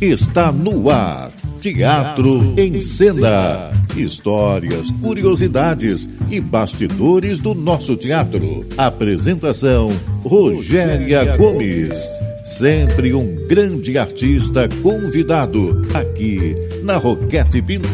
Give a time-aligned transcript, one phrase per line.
[0.00, 1.30] Está no ar.
[1.60, 3.72] Teatro em Cena.
[3.96, 8.66] Histórias, curiosidades e bastidores do nosso teatro.
[8.76, 9.90] Apresentação:
[10.22, 11.96] Rogéria Gomes.
[12.44, 17.88] Sempre um grande artista convidado aqui na Roquete Pinto,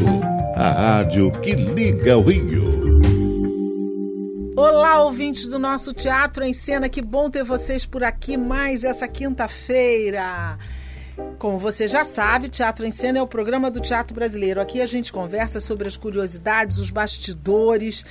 [0.57, 3.01] a rádio que liga o Rio.
[4.57, 9.07] Olá, ouvintes do nosso Teatro em Cena, que bom ter vocês por aqui mais essa
[9.07, 10.59] quinta-feira.
[11.41, 14.61] Como você já sabe, Teatro em Cena é o programa do teatro brasileiro.
[14.61, 18.05] Aqui a gente conversa sobre as curiosidades, os bastidores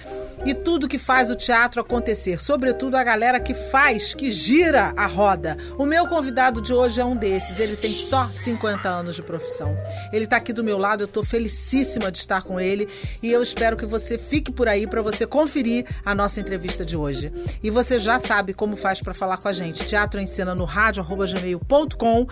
[0.43, 5.05] e tudo que faz o teatro acontecer, sobretudo a galera que faz, que gira a
[5.05, 5.55] roda.
[5.77, 7.59] O meu convidado de hoje é um desses.
[7.59, 9.77] Ele tem só 50 anos de profissão.
[10.11, 12.89] Ele está aqui do meu lado, eu estou felicíssima de estar com ele
[13.21, 16.97] e eu espero que você fique por aí para você conferir a nossa entrevista de
[16.97, 17.31] hoje.
[17.61, 19.85] E você já sabe como faz para falar com a gente.
[19.85, 22.25] Teatro em Cena no rádio gmail.com.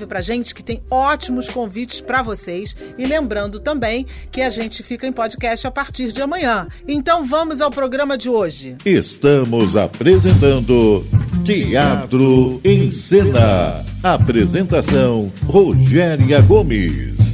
[0.00, 4.82] Escreve para gente que tem ótimos convites para vocês e lembrando também que a gente
[4.82, 6.66] fica em podcast a partir de amanhã.
[6.88, 8.76] Então vamos ao programa de hoje.
[8.84, 11.04] Estamos apresentando
[11.44, 13.84] Teatro em Cena.
[14.02, 17.29] Apresentação Rogéria Gomes.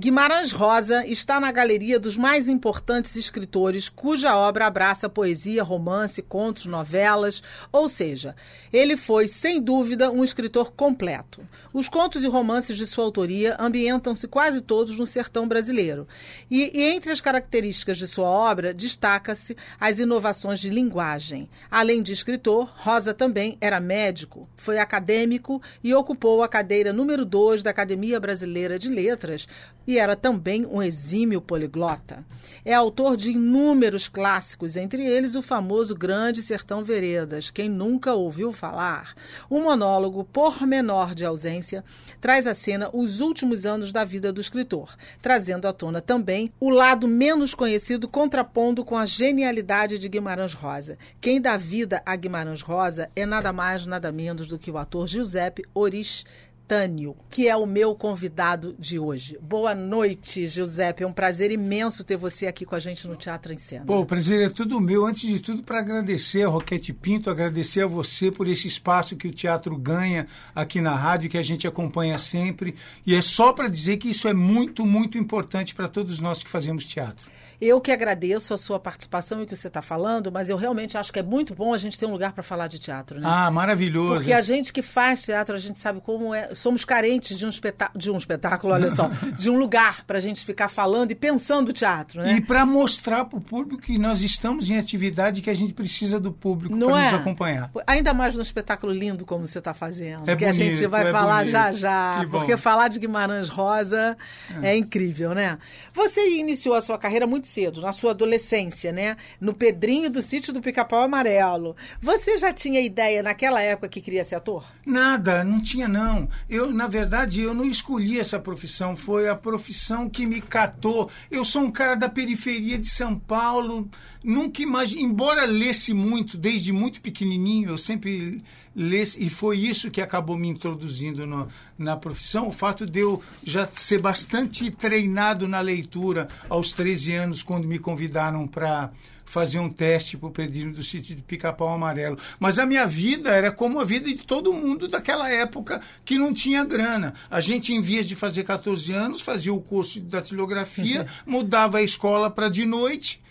[0.00, 6.64] Guimarães Rosa está na galeria dos mais importantes escritores cuja obra abraça poesia, romance, contos,
[6.64, 8.34] novelas, ou seja,
[8.72, 11.46] ele foi, sem dúvida, um escritor completo.
[11.70, 16.08] Os contos e romances de sua autoria ambientam-se quase todos no sertão brasileiro.
[16.50, 21.46] E, e entre as características de sua obra, destaca-se as inovações de linguagem.
[21.70, 27.62] Além de escritor, Rosa também era médico, foi acadêmico e ocupou a cadeira número 2
[27.62, 29.46] da Academia Brasileira de Letras
[29.90, 32.24] e era também um exímio poliglota.
[32.64, 38.52] É autor de inúmeros clássicos, entre eles o famoso Grande Sertão Veredas, quem nunca ouviu
[38.52, 39.14] falar.
[39.50, 41.82] Um monólogo pormenor de ausência
[42.20, 46.70] traz à cena os últimos anos da vida do escritor, trazendo à tona também o
[46.70, 50.96] lado menos conhecido contrapondo com a genialidade de Guimarães Rosa.
[51.20, 55.08] Quem dá vida a Guimarães Rosa é nada mais, nada menos do que o ator
[55.08, 56.24] Giuseppe Oris
[56.70, 59.36] Tânio, que é o meu convidado de hoje.
[59.42, 61.02] Boa noite, Giuseppe.
[61.02, 63.84] É um prazer imenso ter você aqui com a gente no Teatro em Cena.
[63.84, 65.04] Pô, o prazer é tudo meu.
[65.04, 69.26] Antes de tudo, para agradecer a Roquete Pinto, agradecer a você por esse espaço que
[69.26, 72.76] o teatro ganha aqui na rádio, que a gente acompanha sempre.
[73.04, 76.48] E é só para dizer que isso é muito, muito importante para todos nós que
[76.48, 77.28] fazemos teatro.
[77.60, 80.96] Eu que agradeço a sua participação e o que você está falando, mas eu realmente
[80.96, 83.28] acho que é muito bom a gente ter um lugar para falar de teatro, né?
[83.30, 84.14] Ah, maravilhoso.
[84.14, 86.54] Porque a gente que faz teatro, a gente sabe como é.
[86.54, 87.50] Somos carentes de um,
[87.94, 91.72] de um espetáculo, olha só, de um lugar para a gente ficar falando e pensando
[91.72, 92.36] teatro, né?
[92.36, 96.18] E para mostrar para o público que nós estamos em atividade que a gente precisa
[96.18, 97.10] do público para é?
[97.10, 97.70] nos acompanhar.
[97.86, 101.08] Ainda mais num espetáculo lindo como você está fazendo, é que bonito, a gente vai
[101.08, 101.52] é falar bonito.
[101.52, 104.16] já já, porque falar de Guimarães Rosa
[104.62, 104.70] é.
[104.70, 105.58] é incrível, né?
[105.92, 109.16] Você iniciou a sua carreira muito cedo, na sua adolescência, né?
[109.40, 111.76] No Pedrinho do Sítio do Pica-Pau Amarelo.
[112.00, 114.64] Você já tinha ideia naquela época que queria ser ator?
[114.86, 116.28] Nada, não tinha não.
[116.48, 121.10] Eu, na verdade, eu não escolhi essa profissão, foi a profissão que me catou.
[121.30, 123.88] Eu sou um cara da periferia de São Paulo,
[124.22, 128.42] nunca imaginei, embora lesse muito, desde muito pequenininho, eu sempre
[128.74, 131.48] lesse, e foi isso que acabou me introduzindo no,
[131.78, 137.42] na profissão, o fato de eu já ser bastante treinado na leitura aos 13 anos,
[137.42, 138.90] quando me convidaram para
[139.30, 142.18] fazer um teste para o pedido do sítio de Pica-Pau Amarelo.
[142.40, 146.34] Mas a minha vida era como a vida de todo mundo daquela época que não
[146.34, 147.14] tinha grana.
[147.30, 151.82] A gente, em vez de fazer 14 anos, fazia o curso de datilografia, mudava a
[151.82, 153.22] escola para de noite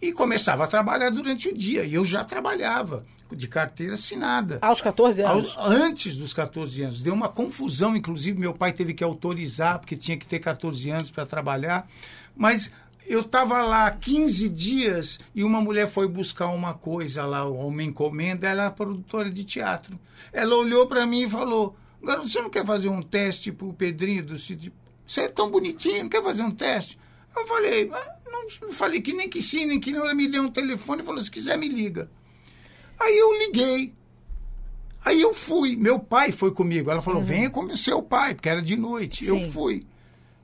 [0.00, 1.84] e começava a trabalhar durante o dia.
[1.84, 4.58] E eu já trabalhava de carteira assinada.
[4.60, 5.56] Aos 14 anos?
[5.56, 7.02] Aos, antes dos 14 anos.
[7.02, 11.10] Deu uma confusão, inclusive meu pai teve que autorizar, porque tinha que ter 14 anos
[11.10, 11.88] para trabalhar.
[12.36, 12.70] Mas
[13.06, 18.48] eu estava lá 15 dias e uma mulher foi buscar uma coisa lá, uma encomenda,
[18.48, 19.98] ela é produtora de teatro.
[20.32, 23.72] Ela olhou para mim e falou: Garoto, você não quer fazer um teste para o
[23.72, 24.72] Pedrinho do sítio?
[25.06, 26.98] Você é tão bonitinho, não quer fazer um teste?
[27.36, 27.98] Eu falei, não,
[28.30, 30.02] não falei que nem que sim, nem que não.
[30.02, 32.10] Ela me deu um telefone e falou: se quiser, me liga.
[32.98, 33.92] Aí eu liguei.
[35.04, 35.76] Aí eu fui.
[35.76, 36.90] Meu pai foi comigo.
[36.90, 37.26] Ela falou: uhum.
[37.26, 39.24] venha com o seu pai, porque era de noite.
[39.24, 39.42] Sim.
[39.42, 39.84] Eu fui.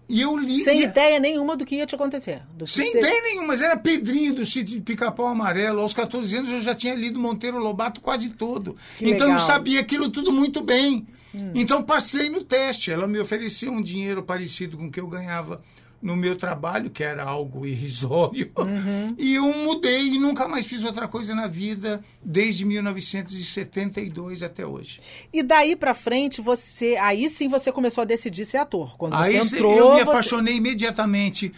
[0.09, 0.63] E eu li.
[0.63, 2.43] Sem ideia nenhuma do que ia te acontecer.
[2.67, 5.81] Sem ideia nenhuma, mas era Pedrinho do sítio de Pica-Pau Amarelo.
[5.81, 8.77] Aos 14 anos eu já tinha lido Monteiro Lobato quase todo.
[8.99, 9.41] Que então legal.
[9.41, 11.07] eu sabia aquilo tudo muito bem.
[11.35, 11.53] Hum.
[11.55, 12.91] Então passei no teste.
[12.91, 15.63] Ela me oferecia um dinheiro parecido com o que eu ganhava
[16.03, 19.15] no meu trabalho, que era algo irrisório, uhum.
[19.17, 25.01] e eu mudei e nunca mais fiz outra coisa na vida desde 1972 até hoje.
[25.33, 28.97] E daí para frente, você, aí sim você começou a decidir ser ator.
[28.97, 30.11] Quando aí você entrou, eu me você...
[30.11, 31.53] apaixonei imediatamente.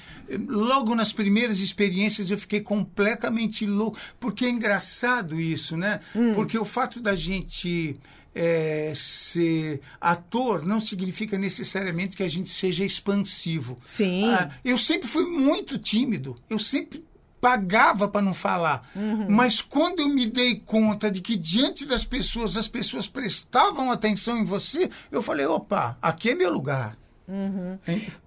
[0.46, 6.00] Logo nas primeiras experiências eu fiquei completamente louco, porque é engraçado isso, né?
[6.14, 6.34] Hum.
[6.34, 7.98] Porque o fato da gente
[8.34, 13.78] é, ser ator não significa necessariamente que a gente seja expansivo.
[13.84, 14.30] Sim.
[14.30, 16.36] Ah, eu sempre fui muito tímido.
[16.50, 17.04] Eu sempre
[17.40, 18.90] pagava para não falar.
[18.96, 19.26] Uhum.
[19.28, 24.38] Mas quando eu me dei conta de que diante das pessoas as pessoas prestavam atenção
[24.38, 26.96] em você, eu falei: opa, aqui é meu lugar.
[27.28, 27.78] Uhum.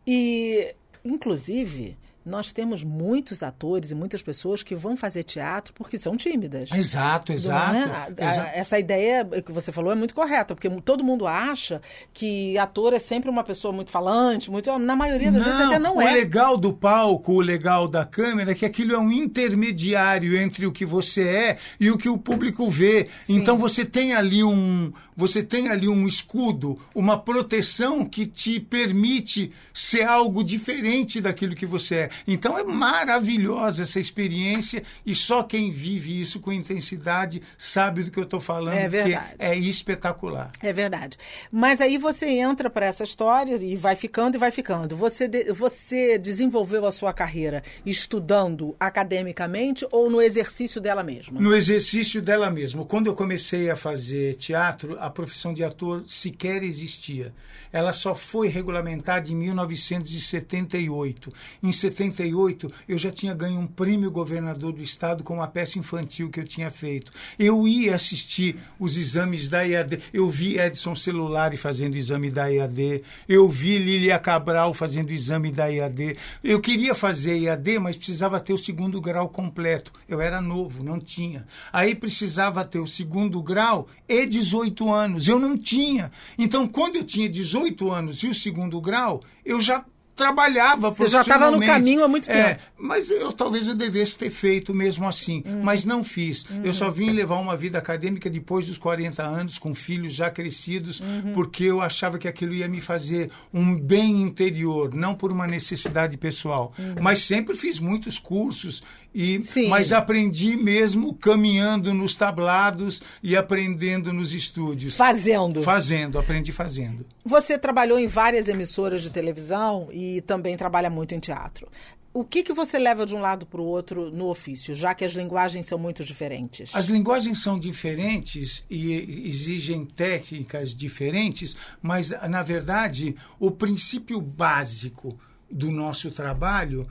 [0.05, 1.97] E, inclusive,
[2.27, 6.71] nós temos muitos atores e muitas pessoas que vão fazer teatro porque são tímidas.
[6.71, 7.75] Exato, exato.
[7.75, 8.23] É?
[8.23, 8.49] exato.
[8.53, 11.81] Essa ideia que você falou é muito correta, porque todo mundo acha
[12.13, 14.77] que ator é sempre uma pessoa muito falante, muito.
[14.77, 16.11] Na maioria das não, vezes até não o é.
[16.11, 20.65] O legal do palco, o legal da câmera é que aquilo é um intermediário entre
[20.65, 23.07] o que você é e o que o público vê.
[23.19, 23.37] Sim.
[23.37, 24.91] Então você tem ali um.
[25.15, 31.65] Você tem ali um escudo, uma proteção que te permite ser algo diferente daquilo que
[31.65, 32.09] você é.
[32.25, 38.19] Então é maravilhosa essa experiência e só quem vive isso com intensidade sabe do que
[38.19, 38.77] eu estou falando.
[38.77, 39.35] É verdade.
[39.39, 40.51] é espetacular.
[40.61, 41.17] É verdade.
[41.51, 44.95] Mas aí você entra para essa história e vai ficando e vai ficando.
[44.95, 51.39] Você, de, você desenvolveu a sua carreira estudando academicamente ou no exercício dela mesma?
[51.39, 52.85] No exercício dela mesma.
[52.85, 57.33] Quando eu comecei a fazer teatro, a profissão de ator sequer existia.
[57.71, 61.31] Ela só foi regulamentada em 1978.
[61.61, 65.77] Em 70 78, eu já tinha ganho um prêmio governador do estado com uma peça
[65.79, 67.11] infantil que eu tinha feito.
[67.37, 69.99] Eu ia assistir os exames da EAD.
[70.13, 73.03] Eu vi Edson Celulari fazendo exame da EAD.
[73.27, 76.17] Eu vi Lilia Cabral fazendo exame da EAD.
[76.43, 79.91] Eu queria fazer EAD, mas precisava ter o segundo grau completo.
[80.07, 81.45] Eu era novo, não tinha.
[81.71, 85.27] Aí precisava ter o segundo grau e 18 anos.
[85.27, 86.11] Eu não tinha.
[86.37, 89.83] Então, quando eu tinha 18 anos e o segundo grau, eu já
[90.17, 92.59] trabalhava Você já estava no caminho há muito é, tempo.
[92.59, 95.61] É, mas eu talvez eu devesse ter feito mesmo assim, uhum.
[95.63, 96.43] mas não fiz.
[96.49, 96.65] Uhum.
[96.65, 100.99] Eu só vim levar uma vida acadêmica depois dos 40 anos, com filhos já crescidos,
[100.99, 101.33] uhum.
[101.33, 106.17] porque eu achava que aquilo ia me fazer um bem interior, não por uma necessidade
[106.17, 106.73] pessoal.
[106.77, 106.95] Uhum.
[106.99, 108.83] Mas sempre fiz muitos cursos
[109.19, 109.69] e, Sim.
[109.69, 114.95] mas aprendi mesmo caminhando nos tablados e aprendendo nos estúdios.
[114.95, 115.63] Fazendo.
[115.63, 117.03] Fazendo, aprendi fazendo.
[117.25, 121.67] Você trabalhou em várias emissoras de televisão e também trabalha muito em teatro.
[122.13, 125.03] O que, que você leva de um lado para o outro no ofício, já que
[125.03, 126.75] as linguagens são muito diferentes?
[126.75, 135.19] As linguagens são diferentes e exigem técnicas diferentes, mas, na verdade, o princípio básico
[135.49, 136.87] do nosso trabalho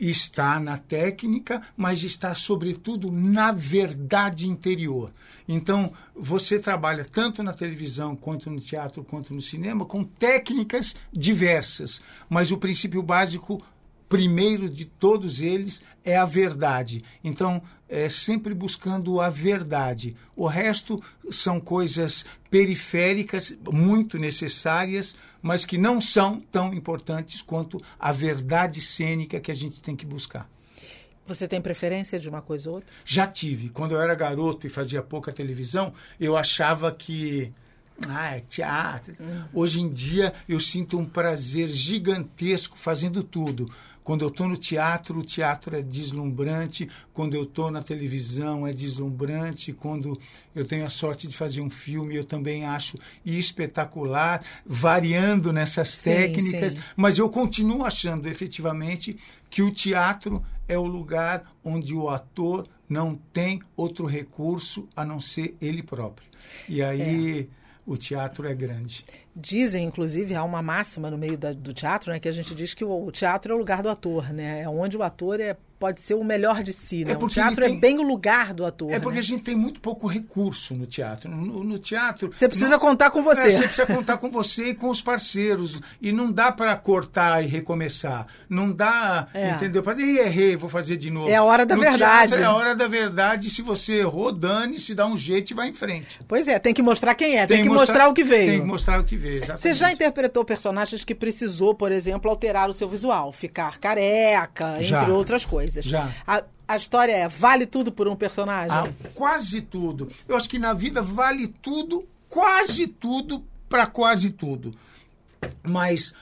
[0.00, 5.12] está na técnica, mas está sobretudo na verdade interior.
[5.46, 12.00] Então, você trabalha tanto na televisão, quanto no teatro, quanto no cinema, com técnicas diversas,
[12.28, 13.62] mas o princípio básico
[14.08, 17.04] primeiro de todos eles é a verdade.
[17.22, 20.16] Então, é sempre buscando a verdade.
[20.34, 21.00] O resto
[21.30, 29.40] são coisas periféricas, muito necessárias, mas que não são tão importantes quanto a verdade cênica
[29.40, 30.48] que a gente tem que buscar.
[31.26, 32.92] Você tem preferência de uma coisa ou outra?
[33.04, 33.68] Já tive.
[33.68, 37.52] Quando eu era garoto e fazia pouca televisão, eu achava que
[38.08, 39.14] ah, é teatro.
[39.20, 39.44] Hum.
[39.52, 43.70] Hoje em dia eu sinto um prazer gigantesco fazendo tudo.
[44.02, 46.88] Quando eu estou no teatro, o teatro é deslumbrante.
[47.12, 49.72] Quando eu estou na televisão, é deslumbrante.
[49.72, 50.18] Quando
[50.54, 56.10] eu tenho a sorte de fazer um filme, eu também acho espetacular, variando nessas sim,
[56.10, 56.72] técnicas.
[56.72, 56.80] Sim.
[56.96, 59.16] Mas eu continuo achando efetivamente
[59.48, 65.20] que o teatro é o lugar onde o ator não tem outro recurso a não
[65.20, 66.28] ser ele próprio.
[66.68, 67.48] E aí.
[67.56, 69.04] É o teatro é grande.
[69.40, 72.74] Dizem, inclusive, há uma máxima no meio da, do teatro, né, que a gente diz
[72.74, 74.62] que o, o, teatro é o lugar do ator, né?
[74.62, 77.12] É onde o ator é pode ser o melhor de si, né?
[77.14, 77.76] É o teatro é tem...
[77.78, 78.92] é bem o lugar do ator.
[78.92, 79.20] É porque né?
[79.20, 81.30] a gente tem muito pouco recurso no teatro.
[81.30, 82.30] No, no teatro.
[82.30, 82.78] Você precisa não...
[82.78, 83.48] contar com você.
[83.48, 85.80] É, você precisa contar com você e com os parceiros.
[86.00, 88.26] E não dá para cortar e recomeçar.
[88.46, 89.52] Não dá, é.
[89.52, 89.82] entendeu?
[89.82, 91.30] Fazer, errei, vou fazer de novo.
[91.30, 92.34] É a hora da no verdade.
[92.34, 93.48] é a hora da verdade.
[93.48, 96.20] Se você errou, dane, se dá um jeito e vai em frente.
[96.28, 98.50] Pois é, tem que mostrar quem é, tem, tem que mostrar, mostrar, o que veio.
[98.50, 99.62] Tem que mostrar o que veio, exatamente.
[99.62, 105.00] Você já interpretou personagens que precisou, por exemplo, alterar o seu visual, ficar careca, já.
[105.00, 105.69] entre outras coisas.
[105.82, 106.10] Já.
[106.26, 108.76] A, a história é, vale tudo por um personagem?
[108.76, 110.08] Ah, quase tudo.
[110.28, 114.74] Eu acho que na vida vale tudo, quase tudo, para quase tudo.
[115.62, 116.12] Mas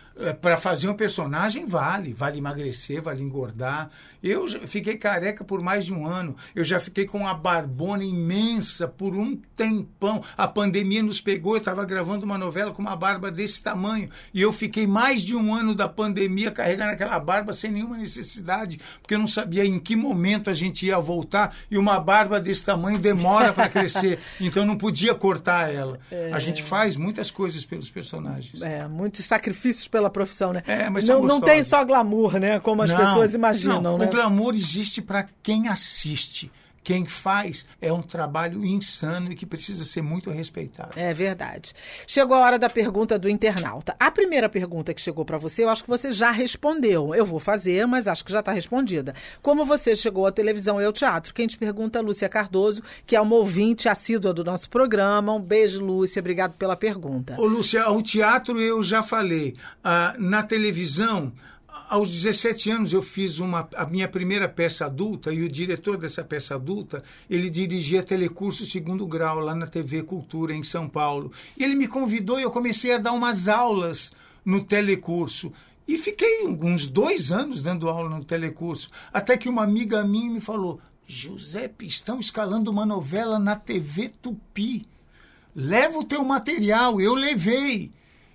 [0.41, 3.89] para fazer um personagem vale, vale emagrecer, vale engordar.
[4.21, 6.35] Eu fiquei careca por mais de um ano.
[6.55, 10.23] Eu já fiquei com uma barbona imensa por um tempão.
[10.37, 11.55] A pandemia nos pegou.
[11.55, 15.37] Eu estava gravando uma novela com uma barba desse tamanho e eu fiquei mais de
[15.37, 19.79] um ano da pandemia carregando aquela barba sem nenhuma necessidade, porque eu não sabia em
[19.79, 24.19] que momento a gente ia voltar e uma barba desse tamanho demora para crescer.
[24.41, 25.99] Então não podia cortar ela.
[26.11, 26.33] É...
[26.33, 28.63] A gente faz muitas coisas pelos personagens.
[28.63, 30.63] É, muitos sacrifícios pela pela profissão, né?
[30.67, 32.59] É, mas não, não tem só glamour, né?
[32.61, 34.07] Como as não, pessoas imaginam, não, né?
[34.07, 36.51] O glamour existe para quem assiste.
[36.89, 40.93] Quem faz é um trabalho insano e que precisa ser muito respeitado.
[40.97, 41.75] É verdade.
[42.07, 43.95] Chegou a hora da pergunta do internauta.
[44.01, 47.15] A primeira pergunta que chegou para você, eu acho que você já respondeu.
[47.15, 49.13] Eu vou fazer, mas acho que já está respondida.
[49.43, 51.35] Como você chegou à televisão e ao teatro?
[51.35, 55.35] Quem te pergunta é Lúcia Cardoso, que é uma ouvinte assídua do nosso programa.
[55.35, 56.21] Um beijo, Lúcia.
[56.21, 57.39] Obrigado pela pergunta.
[57.39, 59.55] Ô, Lúcia, o teatro eu já falei.
[59.85, 61.35] Ah, na televisão,
[61.89, 66.23] aos 17 anos eu fiz uma, a minha primeira peça adulta e o diretor dessa
[66.23, 71.33] peça adulta, ele dirigia telecurso segundo grau lá na TV Cultura em São Paulo.
[71.57, 74.13] E ele me convidou e eu comecei a dar umas aulas
[74.45, 75.53] no telecurso.
[75.87, 80.41] E fiquei uns dois anos dando aula no telecurso, até que uma amiga minha me
[80.41, 84.85] falou, Giuseppe, estão escalando uma novela na TV Tupi.
[85.57, 87.91] Leva o teu material, eu levei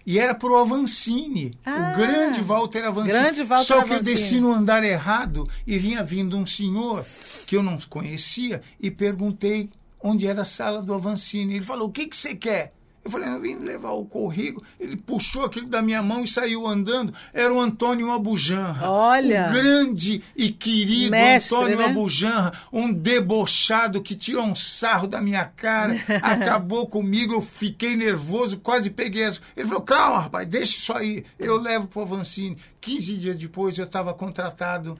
[0.05, 3.13] e era pro Avancini, ah, o grande Walter Avancini.
[3.13, 7.05] Grande Walter Só que eu desci no andar errado e vinha vindo um senhor
[7.47, 9.69] que eu não conhecia e perguntei
[10.01, 11.55] onde era a sala do Avancini.
[11.55, 14.63] Ele falou: "O que que você quer?" Eu falei, eu vim levar o corrigo.
[14.79, 17.13] Ele puxou aquilo da minha mão e saiu andando.
[17.33, 18.89] Era o Antônio Abujanra.
[18.89, 19.47] Olha!
[19.49, 21.85] O grande e querido Mestre, Antônio né?
[21.85, 22.53] Abujanra.
[22.71, 25.95] Um debochado que tirou um sarro da minha cara.
[26.23, 29.41] acabou comigo, eu fiquei nervoso, quase peguei as...
[29.55, 31.25] Ele falou, calma, rapaz, deixa isso aí.
[31.37, 32.57] Eu levo para o Avancini.
[32.79, 34.97] 15 dias depois eu estava contratado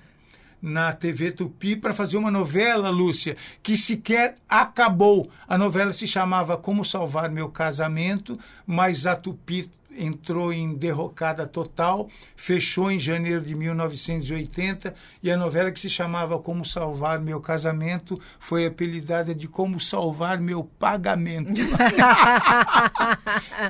[0.64, 5.30] na TV Tupi para fazer uma novela, Lúcia, que sequer acabou.
[5.46, 12.08] A novela se chamava Como Salvar Meu Casamento, mas a Tupi entrou em derrocada total,
[12.36, 18.20] fechou em janeiro de 1980 e a novela que se chamava Como Salvar Meu Casamento
[18.40, 21.52] foi apelidada de Como Salvar Meu Pagamento.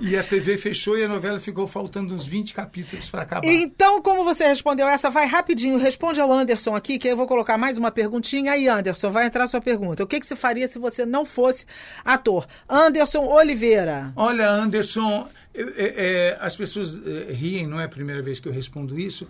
[0.02, 3.46] e a TV fechou e a novela ficou faltando uns 20 capítulos para acabar.
[3.46, 7.58] Então, como você respondeu essa, vai rapidinho, responde ao Anderson aqui, que eu vou colocar
[7.58, 8.54] mais uma perguntinha.
[8.54, 10.04] Aí, Anderson, vai entrar a sua pergunta.
[10.04, 11.66] O que, que você faria se você não fosse
[12.04, 12.46] ator?
[12.68, 14.12] Anderson Oliveira.
[14.16, 18.48] Olha, Anderson, eu, é, é, as pessoas é, riem, não é a primeira vez que
[18.48, 19.28] eu respondo isso.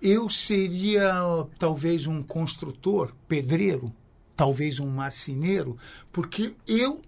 [0.00, 1.12] Eu seria
[1.58, 3.92] talvez um construtor, pedreiro,
[4.36, 5.76] talvez um marceneiro,
[6.12, 7.00] porque eu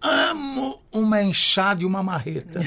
[0.00, 2.60] amo uma enxada e uma marreta.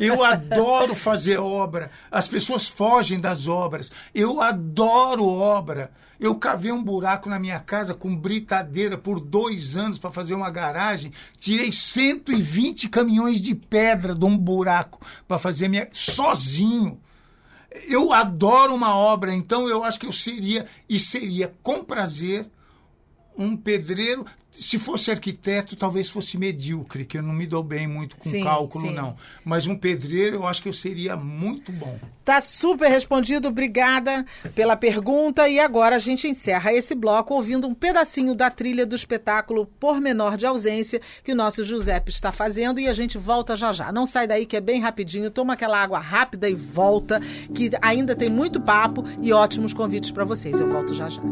[0.00, 1.90] Eu adoro fazer obra.
[2.10, 3.92] As pessoas fogem das obras.
[4.14, 5.90] Eu adoro obra.
[6.18, 10.50] Eu cavei um buraco na minha casa com britadeira por dois anos para fazer uma
[10.50, 11.12] garagem.
[11.38, 15.88] Tirei 120 caminhões de pedra de um buraco para fazer minha.
[15.92, 17.00] sozinho.
[17.86, 22.48] Eu adoro uma obra, então eu acho que eu seria, e seria com prazer,
[23.38, 24.24] um pedreiro
[24.58, 28.42] se fosse arquiteto, talvez fosse medíocre, que eu não me dou bem muito com sim,
[28.42, 28.94] cálculo, sim.
[28.94, 29.16] não.
[29.44, 31.98] Mas um pedreiro, eu acho que eu seria muito bom.
[32.24, 34.24] Tá super respondido, obrigada
[34.54, 35.48] pela pergunta.
[35.48, 40.00] E agora a gente encerra esse bloco ouvindo um pedacinho da trilha do espetáculo Por
[40.00, 43.92] Menor de Ausência, que o nosso Giuseppe está fazendo, e a gente volta já já.
[43.92, 47.20] Não sai daí que é bem rapidinho, toma aquela água rápida e volta,
[47.54, 50.58] que ainda tem muito papo e ótimos convites para vocês.
[50.60, 51.22] Eu volto já já.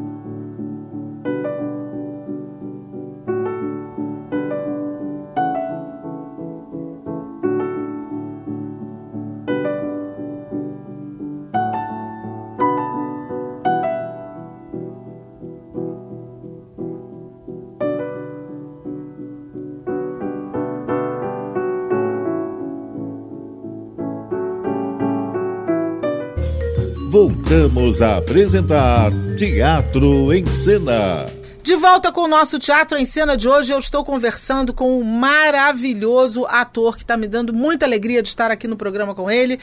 [27.14, 31.33] Voltamos a apresentar Teatro em Cena.
[31.64, 35.02] De volta com o nosso Teatro em Cena de hoje, eu estou conversando com um
[35.02, 39.58] maravilhoso ator que está me dando muita alegria de estar aqui no programa com ele.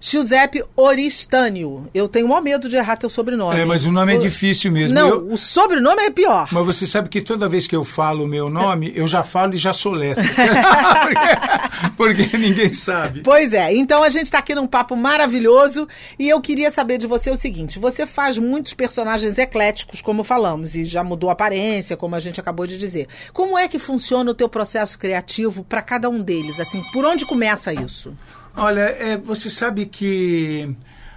[0.00, 1.88] Giuseppe Oristânio.
[1.92, 3.58] Eu tenho maior medo de errar teu sobrenome.
[3.58, 4.94] É, mas o nome é difícil mesmo.
[4.94, 5.32] Não, eu...
[5.32, 6.48] o sobrenome é pior.
[6.52, 9.54] Mas você sabe que toda vez que eu falo o meu nome, eu já falo
[9.54, 10.22] e já soletro.
[10.22, 11.96] porque,
[12.28, 13.20] porque ninguém sabe.
[13.22, 15.88] Pois é, então a gente está aqui num papo maravilhoso
[16.18, 20.76] e eu queria saber de você o seguinte: você faz muitos personagens ecléticos, como falamos,
[20.76, 23.06] e já mudou a aparência, como a gente acabou de dizer.
[23.32, 26.58] Como é que funciona o teu processo criativo para cada um deles?
[26.58, 28.12] Assim, por onde começa isso?
[28.56, 30.74] Olha, é, você sabe que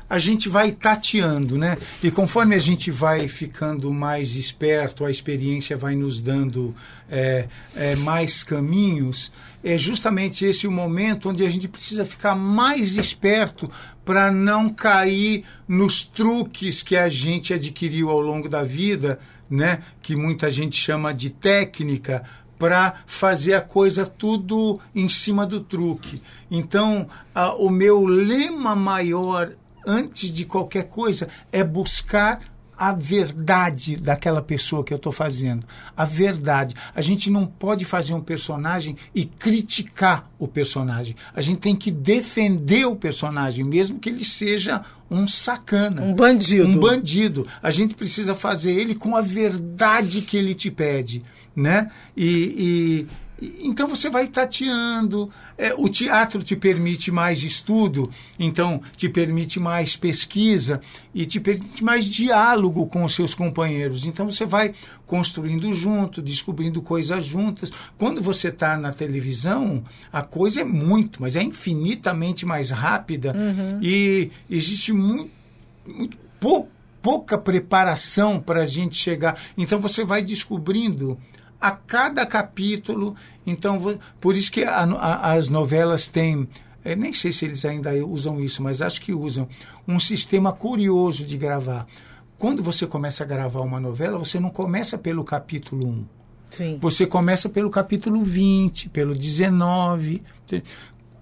[0.07, 1.77] a gente vai tateando, né?
[2.03, 6.75] E conforme a gente vai ficando mais esperto, a experiência vai nos dando
[7.09, 9.31] é, é, mais caminhos,
[9.63, 13.71] é justamente esse o momento onde a gente precisa ficar mais esperto
[14.03, 19.17] para não cair nos truques que a gente adquiriu ao longo da vida,
[19.51, 19.84] né?
[20.01, 22.24] Que muita gente chama de técnica,
[22.58, 26.22] para fazer a coisa tudo em cima do truque.
[26.50, 29.53] Então, a, o meu lema maior
[29.86, 32.41] antes de qualquer coisa, é buscar
[32.81, 35.63] a verdade daquela pessoa que eu estou fazendo.
[35.95, 36.73] A verdade.
[36.95, 41.15] A gente não pode fazer um personagem e criticar o personagem.
[41.31, 46.01] A gente tem que defender o personagem, mesmo que ele seja um sacana.
[46.01, 46.67] Um bandido.
[46.67, 47.47] Um bandido.
[47.61, 51.23] A gente precisa fazer ele com a verdade que ele te pede.
[51.55, 51.91] Né?
[52.17, 53.05] E,
[53.41, 55.31] então você vai tateando.
[55.57, 60.79] É, o teatro te permite mais estudo, então te permite mais pesquisa
[61.13, 64.05] e te permite mais diálogo com os seus companheiros.
[64.05, 64.74] Então você vai
[65.07, 67.71] construindo junto, descobrindo coisas juntas.
[67.98, 69.83] Quando você está na televisão,
[70.13, 73.79] a coisa é muito, mas é infinitamente mais rápida uhum.
[73.81, 75.31] e existe muito,
[75.86, 76.69] muito pouco
[77.01, 79.36] pouca preparação para a gente chegar.
[79.57, 81.17] Então você vai descobrindo
[81.62, 83.15] a cada capítulo.
[83.46, 86.50] Então, por isso que a, a, as novelas têm.
[86.84, 89.48] Eu nem sei se eles ainda usam isso, mas acho que usam
[89.88, 91.86] um sistema curioso de gravar.
[92.39, 96.06] Quando você começa a gravar uma novela, você não começa pelo capítulo 1.
[96.50, 96.80] Sim.
[96.82, 100.24] Você começa pelo capítulo 20, pelo 19.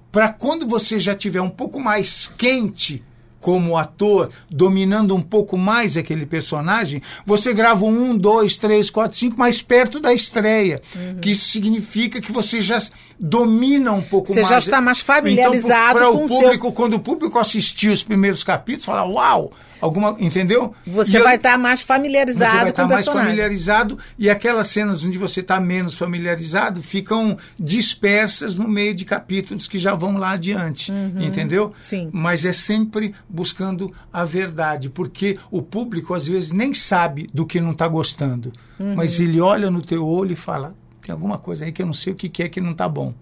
[0.09, 3.03] Para quando você já tiver um pouco mais quente
[3.39, 9.37] como ator, dominando um pouco mais aquele personagem, você grava um, dois, três, quatro, cinco
[9.37, 10.81] mais perto da estreia.
[10.95, 11.19] Uhum.
[11.19, 12.77] Que isso significa que você já
[13.19, 14.47] domina um pouco você mais.
[14.47, 16.73] Você já está mais familiarizado então, com o público, seu...
[16.73, 19.51] quando o público assistir os primeiros capítulos, fala, uau!
[19.81, 20.73] Alguma, entendeu?
[20.85, 24.67] Você e vai estar tá mais familiarizado Você vai estar tá mais familiarizado e aquelas
[24.67, 30.17] cenas onde você está menos familiarizado ficam dispersas no meio de capítulos que já vão
[30.17, 31.23] lá adiante, uhum.
[31.23, 31.73] entendeu?
[31.79, 32.09] Sim.
[32.11, 37.61] Mas é sempre buscando a verdade, porque o público às vezes nem sabe do que
[37.61, 38.95] não está gostando, uhum.
[38.95, 40.75] mas ele olha no teu olho e fala
[41.09, 43.15] tem alguma coisa aí que eu não sei o que, é que não está bom.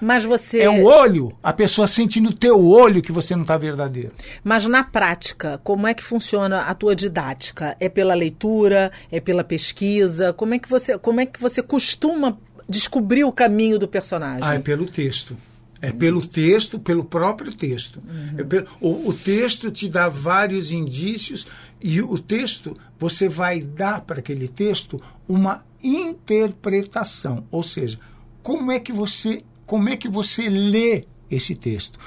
[0.00, 0.60] Mas você.
[0.60, 4.12] É o olho, a pessoa sente no teu olho que você não está verdadeiro.
[4.44, 7.74] Mas na prática, como é que funciona a tua didática?
[7.80, 8.92] É pela leitura?
[9.10, 10.34] É pela pesquisa?
[10.34, 12.36] Como é que você, como é que você costuma
[12.68, 14.42] descobrir o caminho do personagem?
[14.42, 15.34] Ah, é pelo texto.
[15.82, 18.02] É pelo texto, pelo próprio texto.
[18.06, 18.34] Uhum.
[18.36, 21.46] É pelo, o, o, texto te dá vários indícios
[21.80, 27.98] e o texto, você vai dar para aquele texto uma interpretação, ou seja,
[28.42, 31.98] como é que você, como é que você lê esse texto?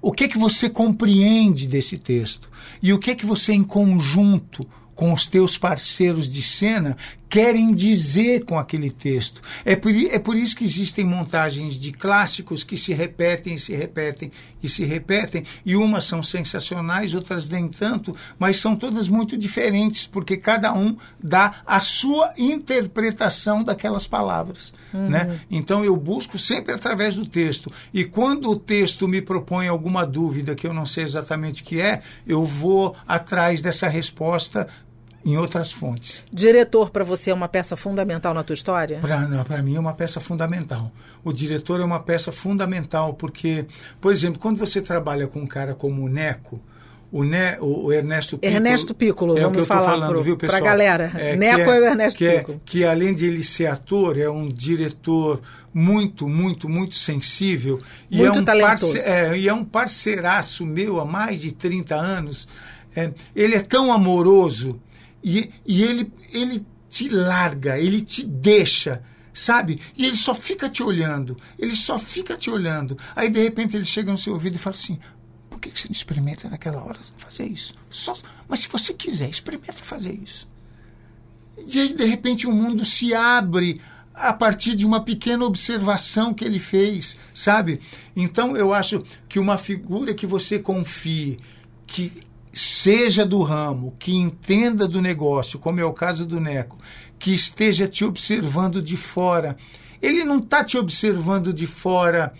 [0.00, 2.50] O que é que você compreende desse texto?
[2.82, 6.96] E o que é que você em conjunto com os teus parceiros de cena
[7.34, 9.42] querem dizer com aquele texto.
[9.64, 14.30] É por, é por isso que existem montagens de clássicos que se repetem, se repetem
[14.62, 20.06] e se repetem, e umas são sensacionais, outras nem tanto, mas são todas muito diferentes,
[20.06, 24.72] porque cada um dá a sua interpretação daquelas palavras.
[24.92, 25.08] Uhum.
[25.10, 25.40] Né?
[25.50, 27.70] Então eu busco sempre através do texto.
[27.92, 31.80] E quando o texto me propõe alguma dúvida que eu não sei exatamente o que
[31.80, 34.68] é, eu vou atrás dessa resposta
[35.24, 36.24] em outras fontes.
[36.32, 39.00] Diretor para você é uma peça fundamental na tua história?
[39.00, 40.92] Para mim é uma peça fundamental.
[41.24, 43.64] O diretor é uma peça fundamental porque,
[44.00, 46.60] por exemplo, quando você trabalha com um cara como o Neco,
[47.14, 48.56] o, ne, o, Ernesto Piccolo.
[48.56, 50.60] Ernesto Piccolo, é vamos o que eu falar falando, pro, viu, pessoal?
[50.60, 51.12] Pra galera.
[51.14, 52.56] É, Neco é, é, o Ernesto que Piccolo.
[52.58, 55.40] É, que além de ele ser ator, é um diretor
[55.72, 57.80] muito, muito, muito sensível.
[58.10, 58.98] E muito é um talentoso.
[58.98, 62.48] É, e é um parceiraço meu há mais de 30 anos.
[62.96, 64.80] É, ele é tão amoroso
[65.24, 69.80] e, e ele, ele te larga, ele te deixa, sabe?
[69.96, 72.98] E ele só fica te olhando, ele só fica te olhando.
[73.16, 74.98] Aí, de repente, ele chega no seu ouvido e fala assim:
[75.48, 77.74] por que você não experimenta naquela hora fazer isso?
[77.88, 78.14] Só,
[78.46, 80.46] mas se você quiser, experimenta fazer isso.
[81.56, 83.80] E aí, de repente, o mundo se abre
[84.12, 87.80] a partir de uma pequena observação que ele fez, sabe?
[88.14, 91.38] Então, eu acho que uma figura que você confie,
[91.86, 92.22] que
[92.54, 96.78] seja do ramo, que entenda do negócio, como é o caso do Neco,
[97.18, 99.56] que esteja te observando de fora.
[100.00, 102.32] Ele não está te observando de fora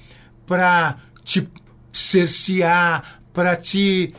[0.47, 1.49] para te
[1.93, 4.13] cercear, para te.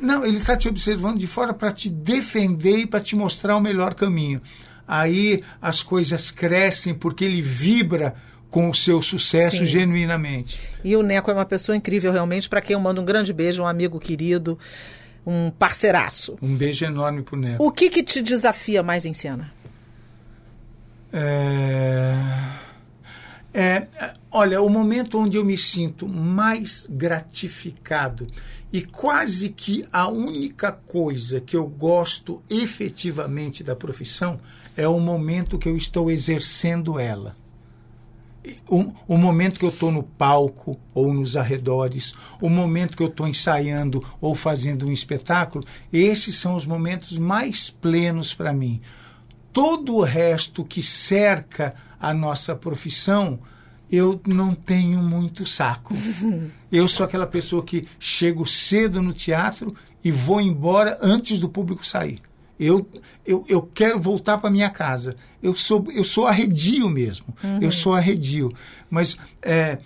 [0.00, 3.60] Não, ele está te observando de fora para te defender e para te mostrar o
[3.60, 4.42] melhor caminho.
[4.86, 8.14] Aí as coisas crescem porque ele vibra
[8.50, 9.66] com o seu sucesso Sim.
[9.66, 10.58] genuinamente.
[10.82, 13.62] E o Neco é uma pessoa incrível, realmente, para quem eu mando um grande beijo,
[13.62, 14.58] um amigo querido,
[15.28, 16.38] um parceiraço.
[16.40, 17.62] Um beijo enorme pro Neco.
[17.62, 19.52] O que, que te desafia mais em cena?
[21.12, 22.14] É...
[23.52, 23.86] É,
[24.30, 28.26] olha, o momento onde eu me sinto mais gratificado
[28.72, 34.38] e quase que a única coisa que eu gosto efetivamente da profissão
[34.76, 37.34] é o momento que eu estou exercendo ela.
[38.68, 43.08] O, o momento que eu estou no palco ou nos arredores, o momento que eu
[43.08, 48.80] estou ensaiando ou fazendo um espetáculo, esses são os momentos mais plenos para mim.
[49.52, 53.38] Todo o resto que cerca a nossa profissão,
[53.90, 55.94] eu não tenho muito saco.
[56.70, 61.84] Eu sou aquela pessoa que chego cedo no teatro e vou embora antes do público
[61.84, 62.20] sair.
[62.58, 62.88] Eu,
[63.26, 65.16] eu, eu quero voltar para minha casa.
[65.42, 67.26] Eu sou, eu sou arredio mesmo.
[67.42, 67.62] Uhum.
[67.62, 68.52] Eu sou arredio.
[68.90, 69.78] Mas é,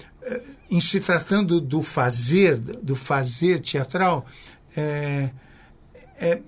[0.72, 4.24] em se tratando do fazer, do fazer teatral,
[4.74, 5.28] é,
[6.16, 6.40] é,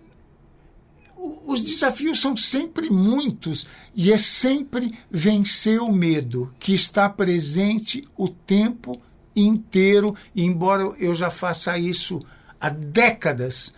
[1.47, 8.27] os desafios são sempre muitos e é sempre vencer o medo que está presente o
[8.27, 8.99] tempo
[9.37, 10.17] inteiro.
[10.35, 12.25] E embora eu já faça isso
[12.59, 13.75] há décadas,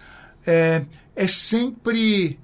[0.47, 0.85] é,
[1.17, 2.39] é sempre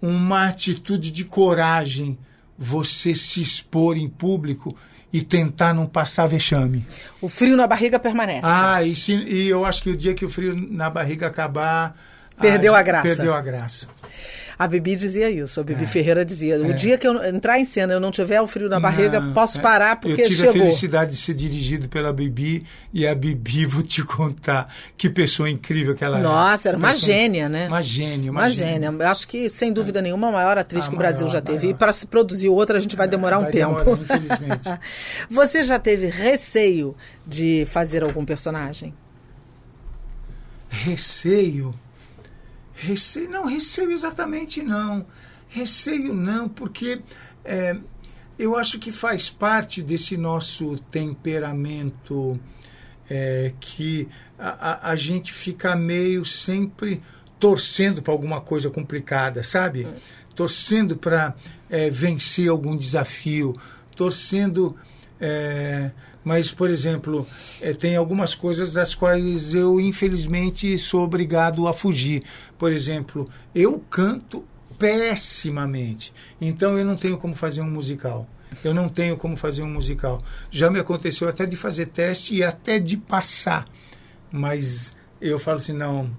[0.00, 2.18] uma atitude de coragem
[2.56, 4.76] você se expor em público
[5.12, 6.86] e tentar não passar vexame.
[7.20, 8.40] O frio na barriga permanece.
[8.44, 11.94] Ah, e, se, e eu acho que o dia que o frio na barriga acabar.
[12.40, 13.08] Perdeu a, a graça.
[13.08, 13.88] Perdeu a graça.
[14.58, 15.86] A Bibi dizia isso, a Bibi é.
[15.86, 16.74] Ferreira dizia: o é.
[16.74, 19.58] dia que eu entrar em cena eu não tiver o frio na barriga, não, posso
[19.58, 19.60] é.
[19.60, 20.24] parar porque chegou.
[20.24, 20.62] Eu tive chegou.
[20.62, 25.48] a felicidade de ser dirigido pela Bibi e a Bibi, vou te contar, que pessoa
[25.48, 26.28] incrível que ela era.
[26.28, 27.68] Nossa, era uma pessoa, gênia, né?
[27.68, 28.90] Uma gênia, uma, uma gênia.
[28.90, 29.08] gênia.
[29.08, 30.02] Acho que, sem dúvida é.
[30.02, 31.58] nenhuma, a maior atriz a que o Brasil já teve.
[31.58, 31.70] Maior.
[31.70, 33.78] E para se produzir outra, a gente vai demorar vai um tempo.
[33.78, 34.80] Demorar, infelizmente.
[35.30, 36.94] Você já teve receio
[37.26, 38.94] de fazer algum personagem?
[40.68, 41.74] Receio?
[42.82, 45.06] Receio, não, receio exatamente não.
[45.48, 47.00] Receio não, porque
[47.44, 47.76] é,
[48.36, 52.38] eu acho que faz parte desse nosso temperamento
[53.08, 57.00] é, que a, a, a, gente fica meio sempre
[57.38, 59.84] torcendo para alguma coisa complicada, sabe?
[59.84, 59.94] É.
[60.34, 61.36] Torcendo para
[61.70, 63.52] é, vencer algum desafio,
[63.94, 64.76] torcendo.
[65.24, 65.92] É,
[66.24, 67.24] mas, por exemplo,
[67.60, 72.24] é, tem algumas coisas das quais eu, infelizmente, sou obrigado a fugir.
[72.58, 74.44] Por exemplo, eu canto
[74.76, 78.26] pessimamente, então eu não tenho como fazer um musical.
[78.64, 80.20] Eu não tenho como fazer um musical.
[80.50, 83.66] Já me aconteceu até de fazer teste e até de passar,
[84.30, 86.10] mas eu falo assim: não,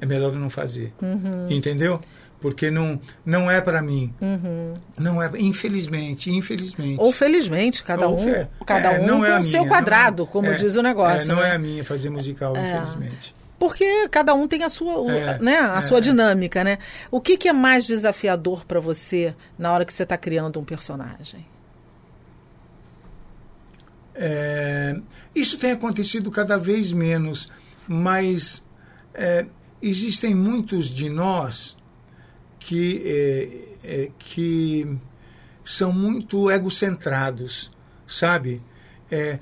[0.00, 0.92] é melhor eu não fazer.
[1.00, 1.50] Uhum.
[1.50, 2.00] Entendeu?
[2.40, 4.12] Porque não, não é para mim.
[4.20, 4.74] Uhum.
[4.98, 7.00] Não é, infelizmente, infelizmente.
[7.00, 10.54] Ou felizmente, cada um, cada é, um não é com o seu quadrado, como é,
[10.54, 11.30] diz o negócio.
[11.30, 11.50] É, não né?
[11.50, 12.76] é a minha fazer musical, É.
[12.76, 13.34] infelizmente.
[13.58, 15.80] Porque cada um tem a sua, É, né, a é.
[15.80, 16.78] sua dinâmica, né?
[17.10, 20.64] O que, que é mais desafiador para você na hora que você está criando um
[20.64, 21.44] personagem?
[24.14, 24.96] É,
[25.34, 27.50] isso tem acontecido cada vez menos,
[27.86, 28.64] mas
[29.12, 29.46] é,
[29.82, 31.77] existem muitos de nós
[32.58, 33.48] que, é,
[33.84, 34.96] é, que
[35.64, 37.70] são muito egocentrados,
[38.06, 38.62] sabe?
[39.10, 39.38] É,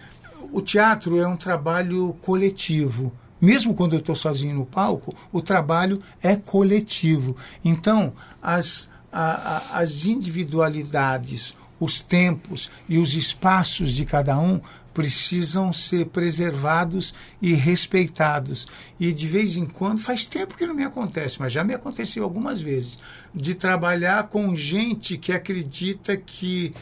[0.53, 3.13] o teatro é um trabalho coletivo.
[3.41, 7.37] Mesmo quando eu estou sozinho no palco, o trabalho é coletivo.
[7.65, 14.61] Então, as, a, a, as individualidades, os tempos e os espaços de cada um
[14.97, 18.67] precisam ser preservados e respeitados.
[18.99, 22.25] E de vez em quando, faz tempo que não me acontece, mas já me aconteceu
[22.25, 22.99] algumas vezes,
[23.35, 26.73] de trabalhar com gente que acredita que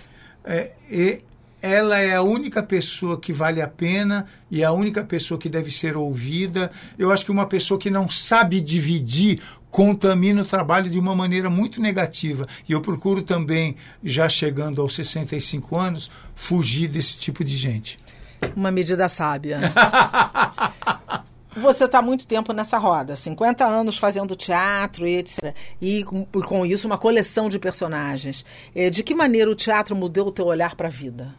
[0.44, 1.22] é, e-
[1.60, 5.70] ela é a única pessoa que vale a pena e a única pessoa que deve
[5.72, 6.70] ser ouvida.
[6.98, 11.48] Eu acho que uma pessoa que não sabe dividir contamina o trabalho de uma maneira
[11.50, 12.46] muito negativa.
[12.68, 17.98] E eu procuro também, já chegando aos 65 anos, fugir desse tipo de gente.
[18.54, 19.60] Uma medida sábia.
[21.56, 25.54] Você está muito tempo nessa roda, 50 anos fazendo teatro e etc.
[25.80, 28.44] E com, com isso uma coleção de personagens.
[28.74, 31.32] Eh, De que maneira o teatro mudou o teu olhar para a vida?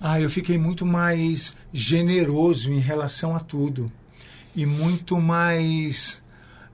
[0.00, 3.90] Ah, eu fiquei muito mais generoso em relação a tudo.
[4.54, 6.22] E muito mais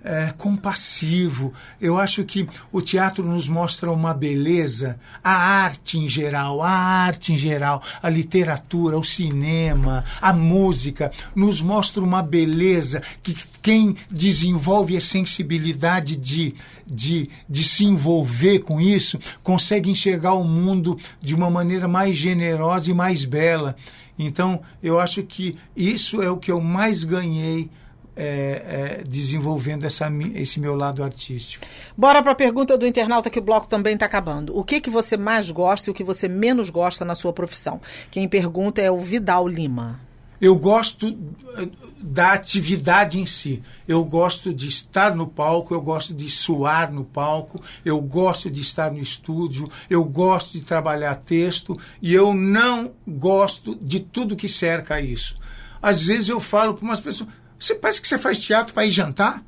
[0.04, 1.52] é, compassivo.
[1.80, 7.32] Eu acho que o teatro nos mostra uma beleza, a arte em geral, a arte
[7.32, 14.96] em geral, a literatura, o cinema, a música, nos mostra uma beleza que quem desenvolve
[14.96, 16.54] a sensibilidade de,
[16.86, 22.90] de, de se envolver com isso consegue enxergar o mundo de uma maneira mais generosa
[22.90, 23.76] e mais bela.
[24.18, 27.70] Então, eu acho que isso é o que eu mais ganhei
[28.16, 31.66] é, é, desenvolvendo essa, esse meu lado artístico.
[31.96, 34.56] Bora para a pergunta do internauta que o bloco também está acabando.
[34.56, 37.80] O que que você mais gosta e o que você menos gosta na sua profissão?
[38.10, 40.00] Quem pergunta é o Vidal Lima.
[40.42, 41.16] Eu gosto
[41.56, 41.68] eh,
[42.00, 43.62] da atividade em si.
[43.86, 48.60] Eu gosto de estar no palco, eu gosto de suar no palco, eu gosto de
[48.60, 54.48] estar no estúdio, eu gosto de trabalhar texto e eu não gosto de tudo que
[54.48, 55.36] cerca isso.
[55.80, 57.30] Às vezes eu falo para umas pessoas:
[57.62, 59.40] você parece que você faz teatro para ir jantar?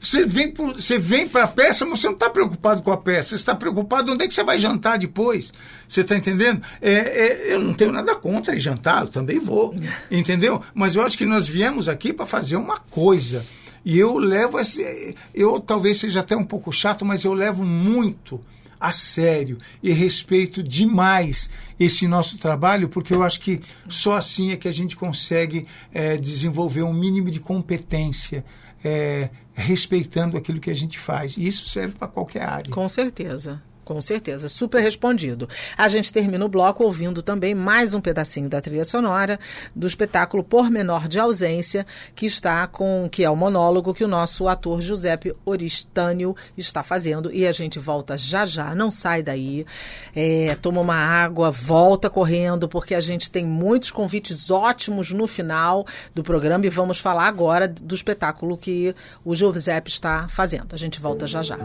[0.00, 3.30] Você vem, você vem para a peça, mas você não está preocupado com a peça.
[3.30, 5.52] Você está preocupado onde é que você vai jantar depois.
[5.88, 6.62] Você está entendendo?
[6.80, 9.74] É, é, eu não tenho nada contra ir jantar, eu também vou.
[10.10, 10.62] Entendeu?
[10.72, 13.44] Mas eu acho que nós viemos aqui para fazer uma coisa.
[13.84, 15.16] E eu levo esse.
[15.34, 18.40] Eu talvez seja até um pouco chato, mas eu levo muito
[18.78, 24.56] a sério e respeito demais esse nosso trabalho, porque eu acho que só assim é
[24.56, 28.44] que a gente consegue é, desenvolver um mínimo de competência.
[28.86, 31.36] É, respeitando aquilo que a gente faz.
[31.36, 32.70] E isso serve para qualquer área.
[32.70, 33.62] Com certeza.
[33.84, 35.48] Com certeza, super respondido.
[35.76, 39.38] A gente termina o bloco ouvindo também mais um pedacinho da trilha sonora
[39.74, 44.48] do espetáculo Pormenor de Ausência, que está com, que é o monólogo que o nosso
[44.48, 47.30] ator Giuseppe Oristânio está fazendo.
[47.32, 49.66] E a gente volta já já, não sai daí.
[50.14, 55.86] É, toma uma água, volta correndo, porque a gente tem muitos convites ótimos no final
[56.14, 58.94] do programa e vamos falar agora do espetáculo que
[59.24, 60.72] o Giuseppe está fazendo.
[60.72, 61.58] A gente volta já já.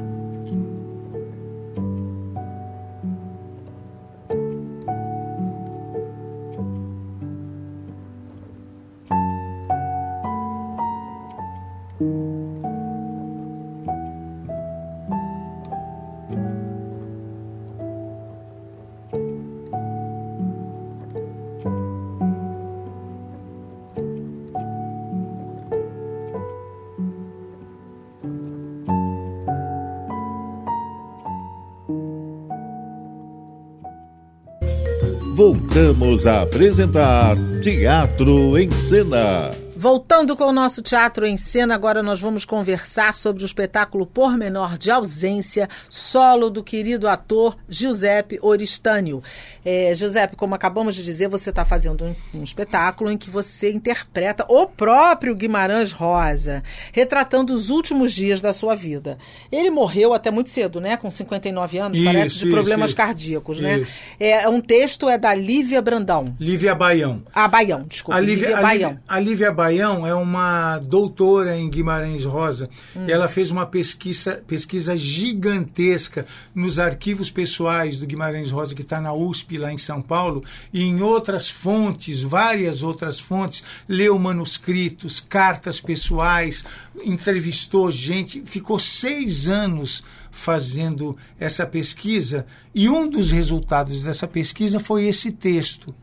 [35.35, 39.58] Voltamos a apresentar Teatro em Cena.
[39.81, 44.77] Voltando com o nosso teatro em cena, agora nós vamos conversar sobre o espetáculo Pormenor
[44.77, 49.23] de Ausência, solo do querido ator Giuseppe Oristânio.
[49.63, 53.71] É, Giuseppe, como acabamos de dizer, você está fazendo um, um, espetáculo em que você
[53.71, 56.61] interpreta o próprio Guimarães Rosa,
[56.91, 59.17] retratando os últimos dias da sua vida.
[59.49, 60.97] Ele morreu até muito cedo, né?
[60.97, 62.97] Com 59 anos, isso, parece, de isso, problemas isso.
[62.97, 63.85] cardíacos, né?
[64.19, 66.35] É, um texto é da Lívia Brandão.
[66.37, 67.23] Lívia Baião.
[67.33, 68.17] Ah, Baião, desculpa.
[68.17, 68.97] A Lívia, Lívia Baião.
[69.07, 72.69] A Lívia Baião É uma doutora em Guimarães Rosa.
[72.95, 73.05] Hum.
[73.07, 79.13] Ela fez uma pesquisa, pesquisa gigantesca nos arquivos pessoais do Guimarães Rosa, que está na
[79.13, 85.79] USP, lá em São Paulo, e em outras fontes, várias outras fontes, leu manuscritos, cartas
[85.79, 86.63] pessoais,
[87.03, 95.07] entrevistou gente, ficou seis anos fazendo essa pesquisa, e um dos resultados dessa pesquisa foi
[95.07, 95.93] esse texto.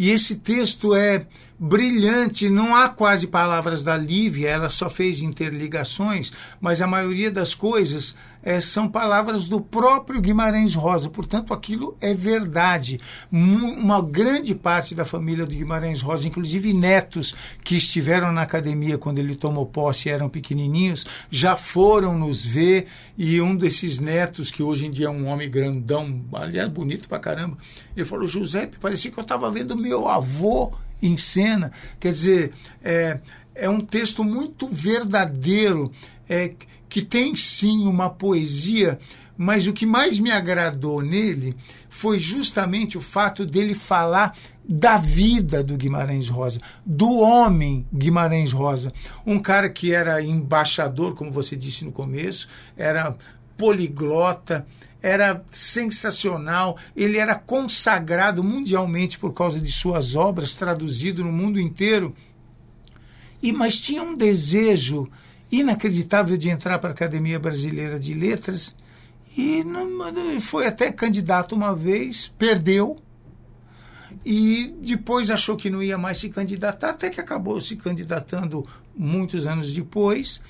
[0.00, 1.26] E esse texto é
[1.58, 7.54] brilhante, não há quase palavras da Lívia, ela só fez interligações, mas a maioria das
[7.54, 13.00] coisas é, são palavras do próprio Guimarães Rosa, portanto, aquilo é verdade.
[13.30, 19.18] Uma grande parte da família do Guimarães Rosa, inclusive netos que estiveram na academia quando
[19.18, 24.62] ele tomou posse e eram pequenininhos, já foram nos ver, e um desses netos, que
[24.62, 27.56] hoje em dia é um homem grandão, aliás, bonito pra caramba,
[27.96, 31.72] ele falou: Giuseppe, parecia que eu estava vendo meu avô em cena.
[31.98, 33.18] Quer dizer, é,
[33.54, 35.90] é um texto muito verdadeiro,
[36.28, 36.54] é,
[36.88, 38.98] que tem sim uma poesia,
[39.36, 41.56] mas o que mais me agradou nele
[41.88, 44.36] foi justamente o fato dele falar
[44.68, 48.92] da vida do Guimarães Rosa, do homem Guimarães Rosa.
[49.26, 53.16] Um cara que era embaixador, como você disse no começo, era
[53.56, 54.66] poliglota,
[55.02, 62.14] era sensacional, ele era consagrado mundialmente por causa de suas obras, traduzido no mundo inteiro.
[63.42, 65.10] E mas tinha um desejo
[65.50, 68.74] inacreditável de entrar para a Academia Brasileira de Letras
[69.36, 72.98] e não, foi até candidato uma vez, perdeu
[74.24, 79.46] e depois achou que não ia mais se candidatar, até que acabou se candidatando muitos
[79.46, 80.40] anos depois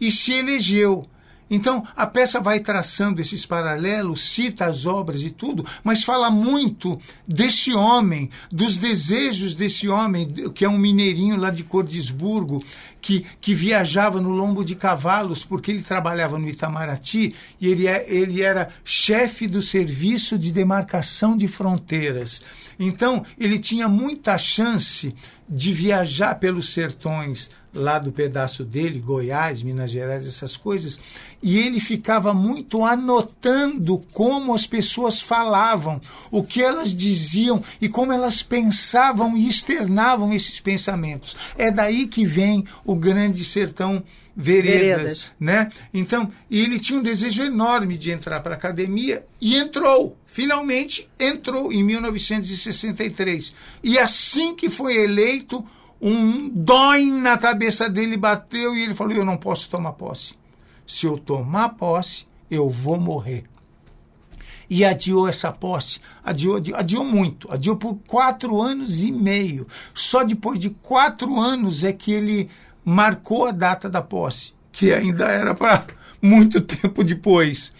[0.00, 1.06] e se elegeu.
[1.52, 6.98] Então, a peça vai traçando esses paralelos, cita as obras e tudo, mas fala muito
[7.28, 12.58] desse homem, dos desejos desse homem, que é um mineirinho lá de Cordisburgo,
[13.02, 18.06] que, que viajava no lombo de cavalos, porque ele trabalhava no Itamaraty e ele, é,
[18.08, 22.42] ele era chefe do serviço de demarcação de fronteiras.
[22.78, 25.14] Então, ele tinha muita chance
[25.48, 31.00] de viajar pelos sertões lá do pedaço dele, Goiás, Minas Gerais, essas coisas,
[31.42, 38.12] e ele ficava muito anotando como as pessoas falavam, o que elas diziam e como
[38.12, 41.34] elas pensavam e externavam esses pensamentos.
[41.56, 44.02] É daí que vem o grande sertão
[44.34, 45.32] Veredas, Veredas.
[45.38, 45.70] né?
[45.92, 50.16] Então, ele tinha um desejo enorme de entrar para a academia e entrou.
[50.26, 53.52] Finalmente entrou em 1963.
[53.82, 55.64] E assim que foi eleito,
[56.00, 60.34] um dói na cabeça dele bateu e ele falou: Eu não posso tomar posse.
[60.86, 63.44] Se eu tomar posse, eu vou morrer.
[64.68, 69.66] E adiou essa posse, adiou, adiou, adiou muito, adiou por quatro anos e meio.
[69.92, 72.48] Só depois de quatro anos é que ele
[72.84, 75.86] marcou a data da posse, que ainda era para
[76.20, 77.72] muito tempo depois.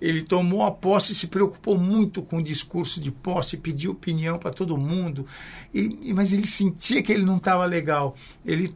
[0.00, 4.50] Ele tomou a posse, se preocupou muito com o discurso de posse, pediu opinião para
[4.50, 5.26] todo mundo,
[5.72, 8.14] e, mas ele sentia que ele não estava legal.
[8.44, 8.74] Ele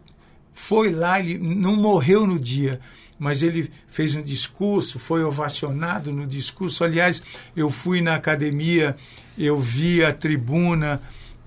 [0.54, 2.80] foi lá, ele não morreu no dia,
[3.18, 6.82] mas ele fez um discurso, foi ovacionado no discurso.
[6.82, 7.22] Aliás,
[7.54, 8.96] eu fui na academia,
[9.36, 11.02] eu vi a tribuna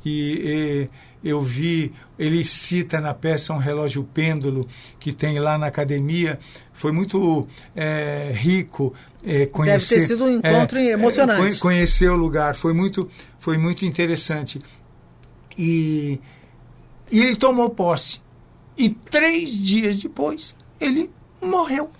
[0.05, 0.89] e, e
[1.23, 4.67] eu vi, ele cita na peça um relógio pêndulo
[4.99, 6.39] que tem lá na academia.
[6.73, 9.95] Foi muito é, rico é, conhecer.
[9.95, 11.59] Deve ter sido um encontro é, emocionante.
[11.59, 13.07] conhecer o lugar, foi muito,
[13.39, 14.61] foi muito interessante.
[15.57, 16.19] E,
[17.11, 18.19] e ele tomou posse.
[18.75, 21.91] E três dias depois, ele morreu.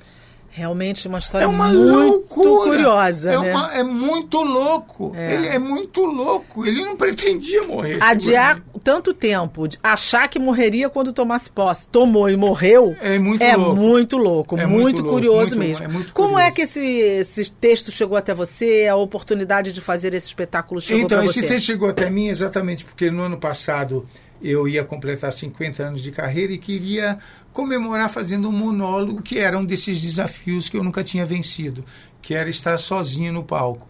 [0.54, 2.70] Realmente uma história é uma muito loucura.
[2.70, 3.32] curiosa.
[3.32, 3.52] É, né?
[3.54, 5.14] uma, é muito louco.
[5.16, 5.34] É.
[5.34, 6.66] Ele é muito louco.
[6.66, 8.00] Ele não pretendia morrer.
[8.02, 12.96] Adiar tanto tempo, achar que morreria quando tomasse posse, tomou e morreu.
[13.00, 13.76] É muito é louco.
[13.76, 15.86] Muito louco é muito, muito curioso mesmo.
[15.86, 16.48] É muito Como curioso.
[16.50, 18.88] é que esse, esse texto chegou até você?
[18.90, 21.40] A oportunidade de fazer esse espetáculo chegou então, você?
[21.40, 24.06] Então, esse texto chegou até mim exatamente porque no ano passado
[24.42, 27.20] eu ia completar 50 anos de carreira e queria
[27.54, 31.84] comemorar fazendo um monólogo que era um desses desafios que eu nunca tinha vencido,
[32.22, 33.88] que era estar sozinho no palco.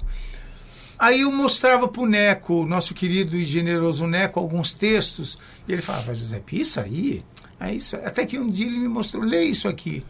[0.97, 5.37] Aí eu mostrava para o Neco, nosso querido e generoso Neco, alguns textos,
[5.67, 7.23] e ele falava, José, isso aí?
[7.59, 7.95] É isso.
[7.97, 10.03] Até que um dia ele me mostrou, lê isso aqui.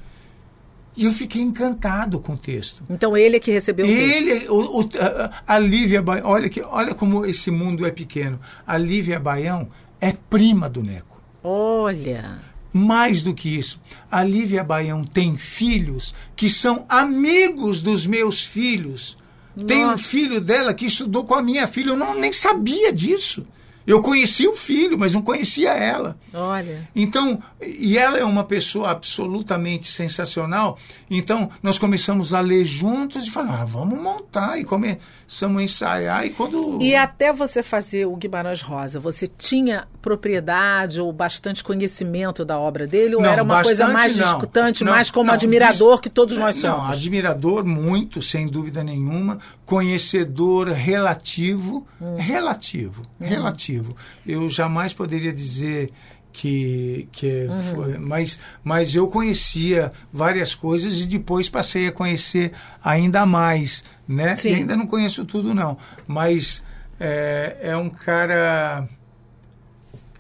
[0.95, 2.84] E eu fiquei encantado com o texto.
[2.89, 4.54] Então ele é que recebeu o ele, texto.
[4.54, 8.39] O, o, a, a Lívia Baião, olha, que, olha como esse mundo é pequeno.
[8.67, 9.69] A Lívia Baião
[10.02, 11.22] é prima do Neco.
[11.44, 12.40] Olha.
[12.74, 19.18] Mais do que isso, a Lívia Baião tem filhos que são amigos dos meus filhos.
[19.56, 19.68] Nossa.
[19.68, 23.46] Tem um filho dela que estudou com a minha filha, eu não, nem sabia disso.
[23.86, 26.17] Eu conhecia o filho, mas não conhecia ela.
[26.34, 26.88] Olha.
[26.96, 30.78] Então, e ela é uma pessoa absolutamente sensacional.
[31.10, 34.60] Então, nós começamos a ler juntos e falamos, ah, vamos montar.
[34.60, 36.26] E começamos a ensaiar.
[36.26, 36.82] E quando.
[36.82, 42.86] E até você fazer o Guimarães Rosa, você tinha propriedade ou bastante conhecimento da obra
[42.86, 43.15] dele?
[43.15, 44.26] Ou não, era uma coisa mais não.
[44.26, 46.78] discutante, não, mais como admirador que todos nós somos?
[46.78, 49.39] Não, admirador muito, sem dúvida nenhuma.
[49.72, 51.88] Conhecedor relativo.
[52.02, 52.18] Hum.
[52.18, 53.04] Relativo.
[53.20, 53.26] Hum.
[53.26, 53.96] Relativo.
[54.28, 55.94] Eu jamais poderia dizer
[56.34, 57.76] que, que uhum.
[57.76, 62.52] foi, mas, mas eu conhecia várias coisas e depois passei a conhecer
[62.84, 64.34] ainda mais, né?
[64.44, 66.64] E ainda não conheço tudo não, mas
[67.00, 68.88] é, é um cara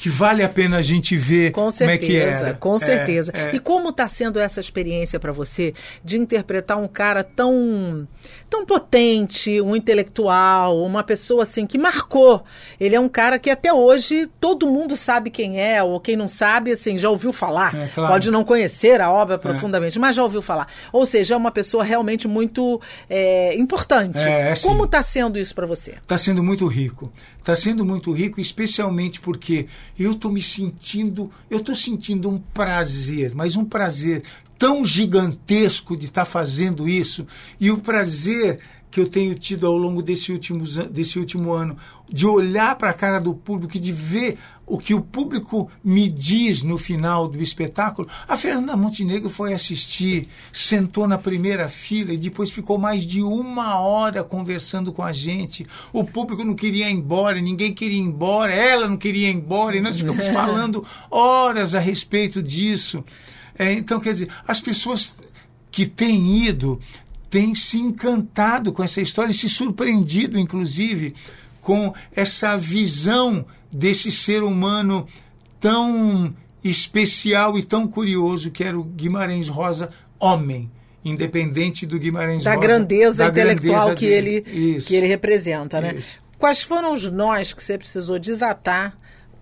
[0.01, 2.53] que vale a pena a gente ver com certeza, como é que era.
[2.55, 3.31] Com certeza.
[3.35, 3.55] É, é.
[3.55, 8.07] E como está sendo essa experiência para você de interpretar um cara tão
[8.49, 12.43] tão potente, um intelectual, uma pessoa assim que marcou.
[12.77, 16.27] Ele é um cara que até hoje todo mundo sabe quem é, ou quem não
[16.27, 17.73] sabe, assim, já ouviu falar.
[17.73, 18.11] É, claro.
[18.11, 19.37] Pode não conhecer a obra é.
[19.37, 20.67] profundamente, mas já ouviu falar.
[20.91, 24.19] Ou seja, é uma pessoa realmente muito é, importante.
[24.19, 24.67] É, é assim.
[24.67, 25.91] Como está sendo isso para você?
[25.91, 27.09] Está sendo muito rico.
[27.41, 29.65] Está sendo muito rico, especialmente porque
[29.97, 34.21] eu estou me sentindo, eu estou sentindo um prazer, mas um prazer
[34.59, 37.25] tão gigantesco de estar tá fazendo isso.
[37.59, 38.59] E o prazer
[38.91, 41.77] que eu tenho tido ao longo desse último, desse último ano,
[42.11, 46.09] de olhar para a cara do público e de ver o que o público me
[46.09, 48.07] diz no final do espetáculo.
[48.27, 53.79] A Fernanda Montenegro foi assistir, sentou na primeira fila e depois ficou mais de uma
[53.79, 55.65] hora conversando com a gente.
[55.93, 59.77] O público não queria ir embora, ninguém queria ir embora, ela não queria ir embora,
[59.77, 63.03] e nós ficamos falando horas a respeito disso.
[63.57, 65.15] É, então, quer dizer, as pessoas
[65.69, 66.79] que têm ido
[67.31, 71.15] têm se encantado com essa história e se surpreendido, inclusive,
[71.61, 75.07] com essa visão desse ser humano
[75.59, 80.69] tão especial e tão curioso que era o Guimarães Rosa, homem,
[81.05, 82.67] independente do Guimarães da Rosa.
[82.67, 84.43] Grandeza da intelectual grandeza que, dele.
[84.45, 84.87] ele, Isso.
[84.89, 85.95] que ele representa, né?
[85.95, 86.19] Isso.
[86.37, 88.97] Quais foram os nós que você precisou desatar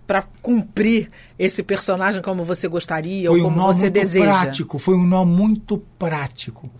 [0.06, 4.26] para cumprir esse personagem como você gostaria Foi ou um como nó você muito deseja?
[4.26, 6.70] prático, foi um nó muito prático.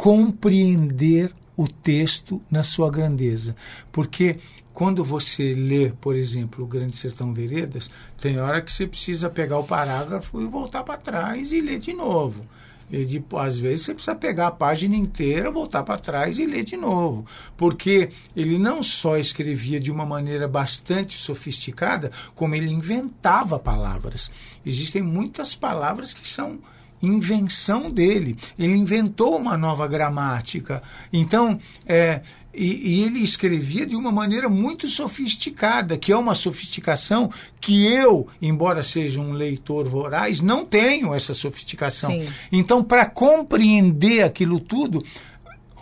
[0.00, 3.54] Compreender o texto na sua grandeza.
[3.92, 4.38] Porque
[4.72, 9.58] quando você lê, por exemplo, o Grande Sertão Veredas, tem hora que você precisa pegar
[9.58, 12.46] o parágrafo e voltar para trás e ler de novo.
[12.90, 16.64] E de, às vezes você precisa pegar a página inteira, voltar para trás e ler
[16.64, 17.26] de novo.
[17.54, 24.30] Porque ele não só escrevia de uma maneira bastante sofisticada, como ele inventava palavras.
[24.64, 26.58] Existem muitas palavras que são
[27.02, 28.36] invenção dele.
[28.58, 30.82] Ele inventou uma nova gramática.
[31.12, 32.20] Então, é,
[32.52, 37.30] e, e, ele escrevia de uma maneira muito sofisticada, que é uma sofisticação
[37.60, 42.10] que eu, embora seja um leitor voraz, não tenho essa sofisticação.
[42.10, 42.28] Sim.
[42.50, 45.04] Então, para compreender aquilo tudo,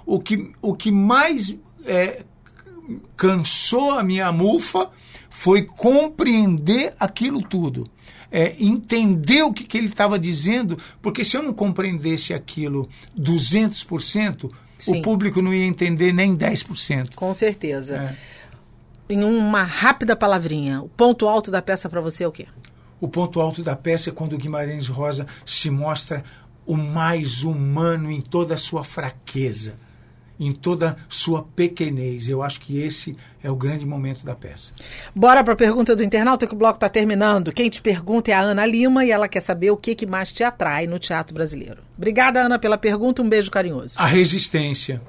[0.04, 1.56] o que, o que mais
[1.86, 2.22] é,
[3.16, 4.90] cansou a minha mufa
[5.30, 7.84] foi compreender aquilo tudo.
[8.30, 12.86] É, entender o que, que ele estava dizendo, porque se eu não compreendesse aquilo
[13.18, 14.98] 200%, Sim.
[14.98, 17.14] o público não ia entender nem 10%.
[17.14, 17.96] Com certeza.
[17.96, 18.16] É.
[19.10, 22.46] Em uma rápida palavrinha, o ponto alto da peça para você é o quê?
[23.00, 26.22] O ponto alto da peça é quando o Guimarães Rosa se mostra
[26.66, 29.76] o mais humano em toda a sua fraqueza,
[30.38, 32.28] em toda a sua pequenez.
[32.28, 34.72] Eu acho que esse é o grande momento da peça.
[35.14, 37.52] Bora para a pergunta do internauta que o bloco está terminando.
[37.52, 40.30] Quem te pergunta é a Ana Lima e ela quer saber o que, que mais
[40.30, 41.78] te atrai no teatro brasileiro.
[41.96, 43.22] Obrigada, Ana, pela pergunta.
[43.22, 43.94] Um beijo carinhoso.
[43.98, 45.02] A resistência.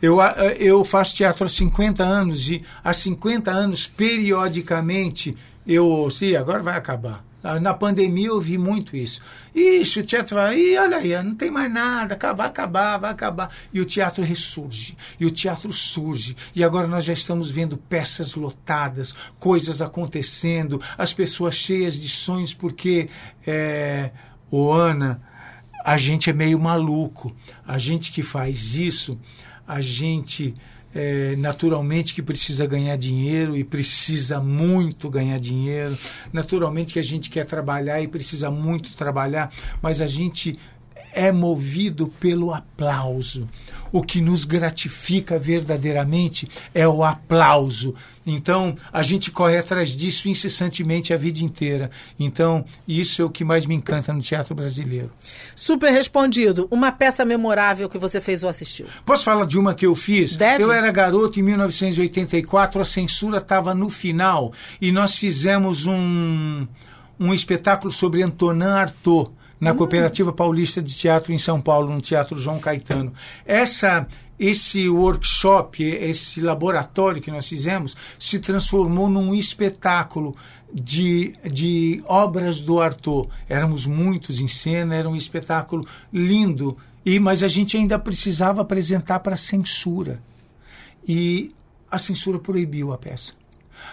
[0.00, 0.18] Eu,
[0.58, 6.76] eu faço teatro há 50 anos e há 50 anos, periodicamente, eu ouço, agora vai
[6.76, 7.24] acabar.
[7.60, 9.20] Na pandemia eu vi muito isso.
[9.54, 13.50] Ixi, o teatro vai, e olha aí, não tem mais nada, vai acabar, vai acabar.
[13.72, 16.36] E o teatro ressurge, e o teatro surge.
[16.54, 22.54] E agora nós já estamos vendo peças lotadas, coisas acontecendo, as pessoas cheias de sonhos,
[22.54, 23.08] porque,
[23.44, 24.12] é,
[24.52, 25.20] Ana,
[25.84, 27.34] a gente é meio maluco.
[27.66, 29.18] A gente que faz isso,
[29.66, 30.54] a gente
[30.94, 35.96] é, naturalmente que precisa ganhar dinheiro e precisa muito ganhar dinheiro.
[36.32, 40.58] Naturalmente que a gente quer trabalhar e precisa muito trabalhar, mas a gente
[41.12, 43.48] é movido pelo aplauso.
[43.92, 47.94] O que nos gratifica verdadeiramente é o aplauso.
[48.26, 51.90] Então, a gente corre atrás disso incessantemente a vida inteira.
[52.18, 55.10] Então, isso é o que mais me encanta no teatro brasileiro.
[55.54, 56.66] Super respondido.
[56.70, 58.86] Uma peça memorável que você fez ou assistiu?
[59.04, 60.36] Posso falar de uma que eu fiz?
[60.36, 60.64] Deve.
[60.64, 66.66] Eu era garoto em 1984, a censura estava no final e nós fizemos um,
[67.20, 69.30] um espetáculo sobre Antonin Artaud
[69.62, 73.12] na Cooperativa Paulista de Teatro em São Paulo, no Teatro João Caetano.
[73.46, 80.34] Essa esse workshop, esse laboratório que nós fizemos, se transformou num espetáculo
[80.74, 83.28] de, de obras do Arthur.
[83.48, 89.20] Éramos muitos em cena, era um espetáculo lindo, e mas a gente ainda precisava apresentar
[89.20, 90.20] para a censura.
[91.06, 91.54] E
[91.88, 93.34] a censura proibiu a peça.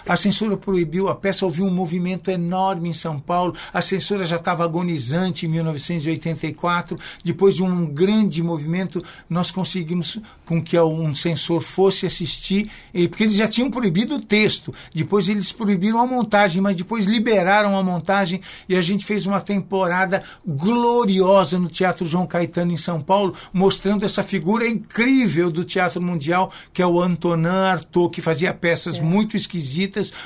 [0.07, 3.55] A censura proibiu a peça, houve um movimento enorme em São Paulo.
[3.73, 6.97] A censura já estava agonizante em 1984.
[7.23, 12.69] Depois de um grande movimento, nós conseguimos com que um censor fosse assistir,
[13.09, 14.73] porque eles já tinham proibido o texto.
[14.93, 19.41] Depois eles proibiram a montagem, mas depois liberaram a montagem e a gente fez uma
[19.41, 26.01] temporada gloriosa no Teatro João Caetano em São Paulo, mostrando essa figura incrível do teatro
[26.01, 29.01] mundial, que é o Antonin Artaud, que fazia peças é.
[29.01, 29.78] muito esquisitas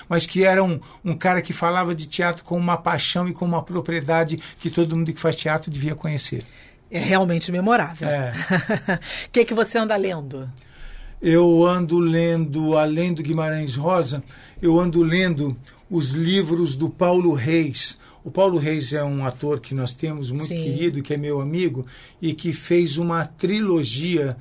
[0.10, 3.45] mas que era um, um cara que falava de teatro com uma paixão e com
[3.45, 6.43] uma propriedade que todo mundo que faz teatro devia conhecer.
[6.89, 8.08] É realmente memorável.
[8.08, 8.34] O É.
[9.32, 10.49] que, que você anda lendo?
[11.22, 14.22] Eu ando lendo, além do Guimarães Rosa,
[14.62, 15.56] eu ando lendo
[15.89, 17.97] os livros do Paulo Reis.
[18.24, 20.62] O Paulo Reis é um ator que nós temos muito Sim.
[20.62, 21.86] querido, que é meu amigo,
[22.22, 24.38] e que fez uma trilogia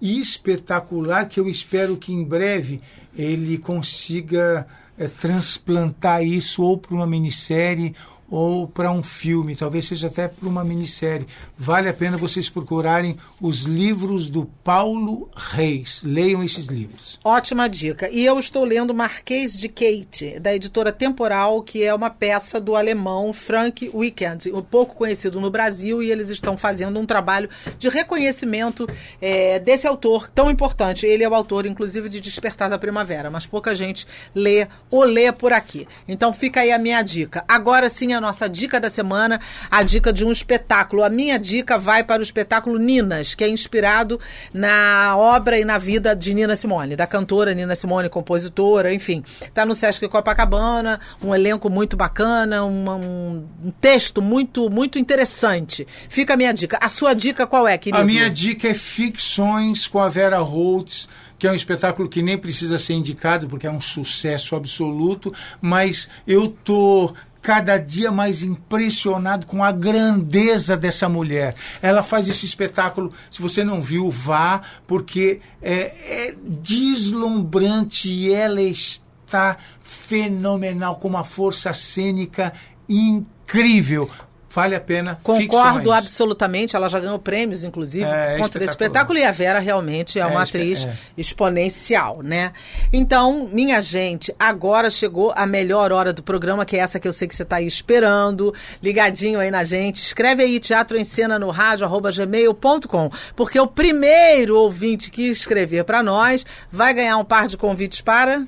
[0.00, 2.80] espetacular que eu espero que em breve
[3.16, 4.66] ele consiga
[4.98, 7.94] é, transplantar isso ou para uma minissérie
[8.30, 11.26] ou para um filme, talvez seja até para uma minissérie.
[11.56, 16.02] Vale a pena vocês procurarem os livros do Paulo Reis.
[16.04, 17.20] Leiam esses livros.
[17.24, 18.08] Ótima dica.
[18.10, 22.74] E eu estou lendo Marquês de Kate, da editora Temporal, que é uma peça do
[22.74, 27.48] alemão Frank Weekend, um pouco conhecido no Brasil, e eles estão fazendo um trabalho
[27.78, 28.88] de reconhecimento
[29.20, 31.06] é, desse autor tão importante.
[31.06, 35.30] Ele é o autor, inclusive, de Despertar da Primavera, mas pouca gente lê ou lê
[35.30, 35.86] por aqui.
[36.08, 37.44] Então fica aí a minha dica.
[37.46, 39.40] Agora sim, a nossa dica da semana,
[39.70, 41.02] a dica de um espetáculo.
[41.02, 44.18] A minha dica vai para o espetáculo Ninas, que é inspirado
[44.52, 49.22] na obra e na vida de Nina Simone, da cantora Nina Simone, compositora, enfim.
[49.40, 55.86] Está no Sesc Copacabana, um elenco muito bacana, um, um, texto muito, muito interessante.
[56.08, 56.78] Fica a minha dica.
[56.80, 58.02] A sua dica qual é, querido?
[58.02, 61.08] A minha dica é Ficções com a Vera Holtz
[61.38, 66.08] que é um espetáculo que nem precisa ser indicado porque é um sucesso absoluto, mas
[66.26, 67.12] eu tô
[67.46, 71.54] cada dia mais impressionado com a grandeza dessa mulher.
[71.80, 78.60] Ela faz esse espetáculo, se você não viu, vá, porque é, é deslumbrante e ela
[78.60, 82.52] está fenomenal, com uma força cênica
[82.88, 84.10] incrível.
[84.56, 85.18] Vale a pena.
[85.22, 85.98] Concordo ficções.
[85.98, 86.74] absolutamente.
[86.74, 89.18] Ela já ganhou prêmios, inclusive, é, contra esse espetáculo.
[89.18, 90.96] E a Vera realmente é, é uma atriz é.
[91.14, 92.52] exponencial, né?
[92.90, 97.12] Então, minha gente, agora chegou a melhor hora do programa, que é essa que eu
[97.12, 99.96] sei que você está aí esperando, ligadinho aí na gente.
[99.96, 105.84] Escreve aí Teatro em Cena no rádio, arroba gmail.com, porque o primeiro ouvinte que escrever
[105.84, 108.46] para nós vai ganhar um par de convites para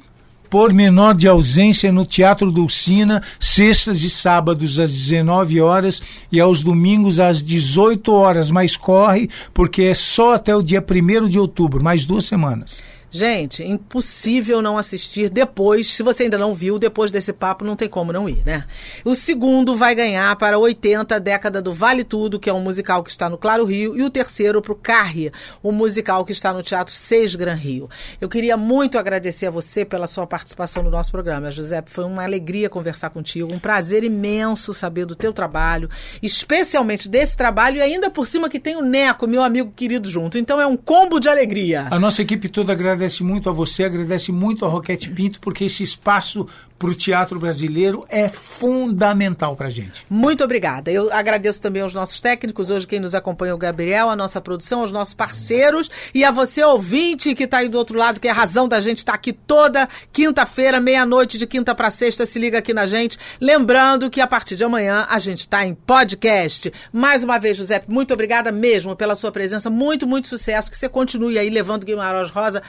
[0.51, 6.63] por menor de ausência no Teatro Dulcina, sextas e sábados às 19 horas e aos
[6.63, 11.83] domingos às 18 horas, mas corre porque é só até o dia 1 de outubro,
[11.83, 12.83] mais duas semanas.
[13.11, 15.95] Gente, impossível não assistir depois.
[15.95, 18.65] Se você ainda não viu, depois desse papo não tem como não ir, né?
[19.03, 23.11] O segundo vai ganhar para 80, década do Vale Tudo, que é um musical que
[23.11, 25.33] está no Claro Rio, e o terceiro para o Carre,
[25.65, 27.89] um musical que está no Teatro Seis Gran Rio.
[28.21, 31.83] Eu queria muito agradecer a você pela sua participação no nosso programa, José.
[31.87, 35.89] Foi uma alegria conversar contigo, um prazer imenso saber do teu trabalho,
[36.23, 40.37] especialmente desse trabalho e ainda por cima que tem o Neco, meu amigo querido, junto.
[40.37, 41.87] Então é um combo de alegria.
[41.91, 45.65] A nossa equipe toda agradece agradece muito a você, agradece muito a Roquete Pinto, porque
[45.65, 46.47] esse espaço
[46.79, 50.07] para o teatro brasileiro é fundamental para a gente.
[50.09, 50.91] Muito obrigada.
[50.91, 54.41] Eu agradeço também aos nossos técnicos, hoje quem nos acompanha é o Gabriel, a nossa
[54.41, 58.29] produção, aos nossos parceiros e a você, ouvinte, que está aí do outro lado, que
[58.29, 62.24] é a razão da gente estar tá aqui toda quinta-feira, meia-noite, de quinta para sexta.
[62.24, 63.18] Se liga aqui na gente.
[63.41, 66.72] Lembrando que a partir de amanhã a gente está em podcast.
[66.93, 69.68] Mais uma vez, José, muito obrigada mesmo pela sua presença.
[69.68, 70.70] Muito, muito sucesso.
[70.70, 72.62] Que você continue aí levando Guimarães Rosa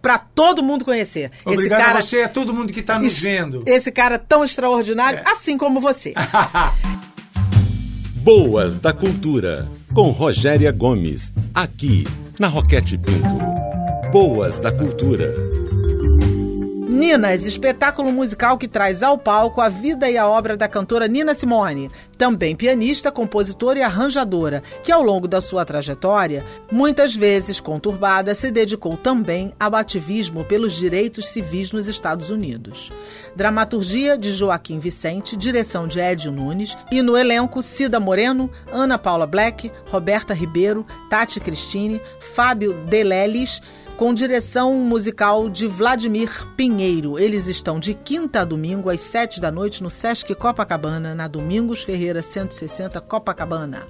[0.00, 1.30] para todo mundo conhecer.
[1.44, 3.62] Obrigado esse cara, a você e a todo mundo que está nos vendo.
[3.66, 5.30] Esse cara tão extraordinário, é.
[5.30, 6.14] assim como você.
[8.16, 12.06] Boas da Cultura, com Rogéria Gomes, aqui
[12.38, 13.38] na Roquete Pinto.
[14.12, 15.34] Boas da Cultura.
[16.98, 21.32] Ninas, espetáculo musical que traz ao palco a vida e a obra da cantora Nina
[21.32, 28.34] Simone, também pianista, compositora e arranjadora, que ao longo da sua trajetória, muitas vezes conturbada,
[28.34, 32.90] se dedicou também ao ativismo pelos direitos civis nos Estados Unidos.
[33.36, 39.24] Dramaturgia de Joaquim Vicente, direção de Edio Nunes e no elenco Cida Moreno, Ana Paula
[39.24, 43.62] Black, Roberta Ribeiro, Tati Cristine, Fábio Deleles,
[43.98, 47.18] com direção musical de Vladimir Pinheiro.
[47.18, 51.82] Eles estão de quinta a domingo, às sete da noite, no Sesc Copacabana, na Domingos
[51.82, 53.88] Ferreira 160, Copacabana.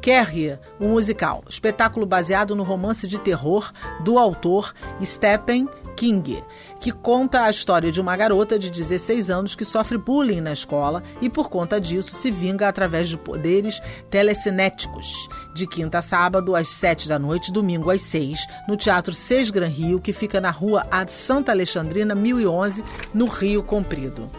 [0.00, 3.72] Carrie, o musical, espetáculo baseado no romance de terror
[4.04, 4.72] do autor
[5.04, 6.42] Stephen King,
[6.80, 11.02] que conta a história de uma garota de 16 anos que sofre bullying na escola
[11.20, 13.80] e, por conta disso, se vinga através de poderes
[14.10, 15.28] telecinéticos.
[15.54, 19.68] De quinta a sábado, às 7 da noite, domingo às 6, no Teatro Seis Gran
[19.68, 22.84] Rio, que fica na rua Santa Alexandrina, 1011,
[23.14, 24.30] no Rio Comprido.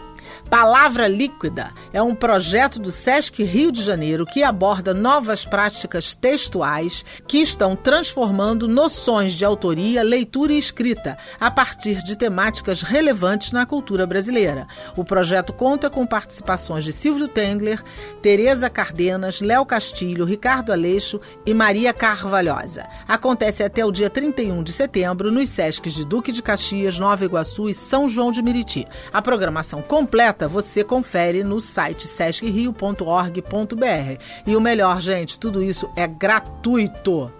[0.50, 7.04] Palavra Líquida é um projeto do SESC Rio de Janeiro que aborda novas práticas textuais
[7.26, 13.66] que estão transformando noções de autoria, leitura e escrita a partir de temáticas relevantes na
[13.66, 14.66] cultura brasileira.
[14.96, 17.82] O projeto conta com participações de Silvio Tengler,
[18.22, 22.86] Tereza Cardenas, Léo Castilho, Ricardo Aleixo e Maria Carvalhosa.
[23.08, 27.68] Acontece até o dia 31 de setembro nos SESCs de Duque de Caxias, Nova Iguaçu
[27.68, 28.86] e São João de Meriti.
[29.12, 34.22] A programação completa completa você confere no site sescrio.org.br.
[34.46, 37.32] E o melhor, gente, tudo isso é gratuito.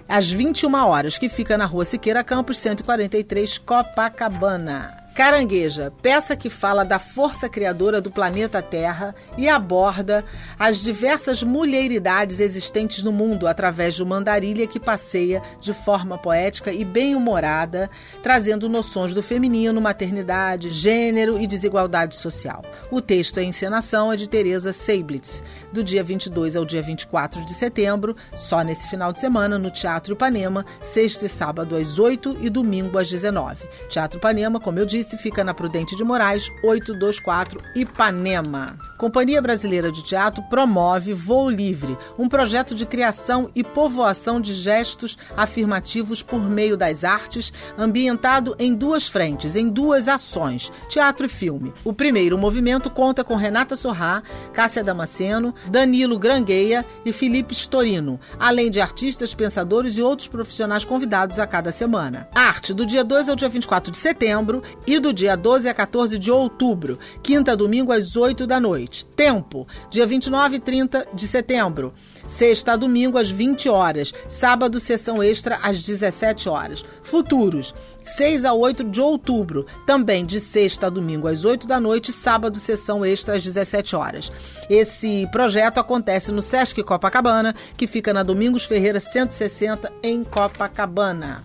[0.10, 4.99] às 21 horas, que fica na rua Siqueira Campos, 143, Copacabana.
[5.20, 10.24] Carangueja, peça que fala da força criadora do planeta Terra e aborda
[10.58, 16.72] as diversas mulheridades existentes no mundo através de uma andarilha que passeia de forma poética
[16.72, 17.90] e bem-humorada,
[18.24, 22.64] trazendo noções do feminino, maternidade, gênero e desigualdade social.
[22.90, 25.44] O texto e a encenação é de Teresa Seiblitz,
[25.74, 30.14] do dia 22 ao dia 24 de setembro, só nesse final de semana, no Teatro
[30.14, 33.66] Ipanema, sexta e sábado às 8 e domingo às 19.
[33.90, 38.78] Teatro Ipanema, como eu disse, fica na Prudente de Moraes, 824 Ipanema.
[38.98, 45.18] Companhia Brasileira de Teatro promove Voo Livre, um projeto de criação e povoação de gestos
[45.38, 51.74] afirmativos por meio das artes, ambientado em duas frentes, em duas ações, teatro e filme.
[51.84, 54.22] O primeiro movimento conta com Renata Sorrá,
[54.54, 61.40] Cássia Damasceno, Danilo Grangueia e Felipe Storino, além de artistas, pensadores e outros profissionais convidados
[61.40, 62.28] a cada semana.
[62.34, 66.18] Arte do dia 2 ao dia 24 de setembro e do dia 12 a 14
[66.18, 69.06] de outubro, quinta a domingo às 8 da noite.
[69.06, 71.94] Tempo, dia 29 e 30 de setembro,
[72.26, 76.84] sexta domingo às 20 horas, sábado sessão extra às 17 horas.
[77.04, 77.72] Futuros,
[78.04, 82.58] 6 a 8 de outubro, também de sexta a domingo às 8 da noite, sábado
[82.58, 84.32] sessão extra às 17 horas.
[84.72, 91.44] Esse projeto acontece no Sesc Copacabana, que fica na Domingos Ferreira 160 em Copacabana.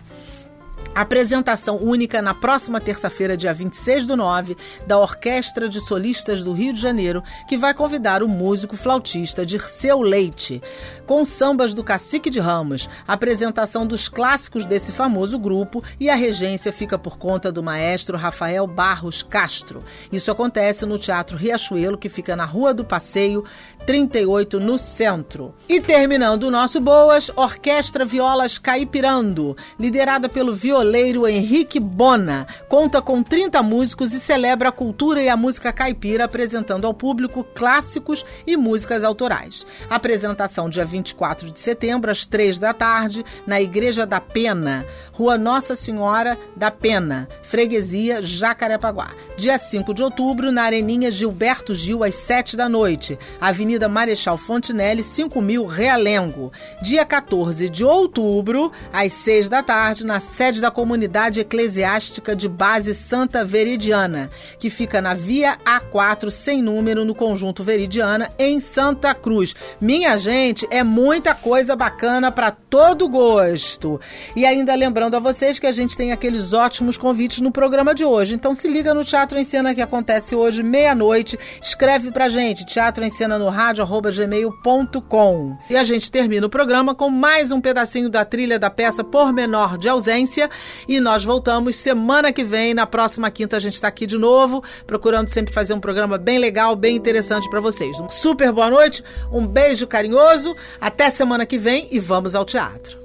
[0.95, 4.55] Apresentação única na próxima terça-feira, dia 26 do 9,
[4.87, 10.01] da Orquestra de Solistas do Rio de Janeiro, que vai convidar o músico flautista Dirceu
[10.01, 10.61] Leite,
[11.05, 16.71] com sambas do Cacique de Ramos, apresentação dos clássicos desse famoso grupo e a regência
[16.71, 19.83] fica por conta do maestro Rafael Barros Castro.
[20.13, 23.43] Isso acontece no Teatro Riachuelo, que fica na Rua do Passeio,
[23.85, 25.53] 38, no centro.
[25.67, 32.45] E terminando o nosso Boas, Orquestra Violas Caipirando, liderada pelo violão violeiro Henrique Bona.
[32.69, 37.43] Conta com 30 músicos e celebra a cultura e a música caipira, apresentando ao público
[37.43, 39.65] clássicos e músicas autorais.
[39.89, 45.73] Apresentação dia 24 de setembro, às 3 da tarde, na Igreja da Pena, Rua Nossa
[45.73, 49.09] Senhora da Pena, Freguesia Jacarepaguá.
[49.35, 55.01] Dia 5 de outubro, na Areninha Gilberto Gil, às 7 da noite, Avenida Marechal Fontinelli,
[55.01, 56.51] 5000 Realengo.
[56.79, 62.93] Dia 14 de outubro, às 6 da tarde, na sede da Comunidade Eclesiástica de Base
[62.93, 69.55] Santa Veridiana, que fica na Via A4, sem número, no Conjunto Veridiana, em Santa Cruz.
[69.79, 74.01] Minha gente, é muita coisa bacana para todo gosto.
[74.35, 78.03] E ainda lembrando a vocês que a gente tem aqueles ótimos convites no programa de
[78.03, 78.33] hoje.
[78.33, 81.39] Então se liga no Teatro em Cena que acontece hoje, meia-noite.
[81.61, 85.57] Escreve pra gente, teatro em cena no rádio, arroba gmail.com.
[85.69, 89.31] E a gente termina o programa com mais um pedacinho da trilha da peça Por
[89.31, 90.49] Menor de Ausência.
[90.87, 92.73] E nós voltamos semana que vem.
[92.73, 96.39] Na próxima quinta a gente está aqui de novo, procurando sempre fazer um programa bem
[96.39, 97.99] legal, bem interessante para vocês.
[97.99, 103.04] Um super boa noite, um beijo carinhoso, até semana que vem e vamos ao teatro.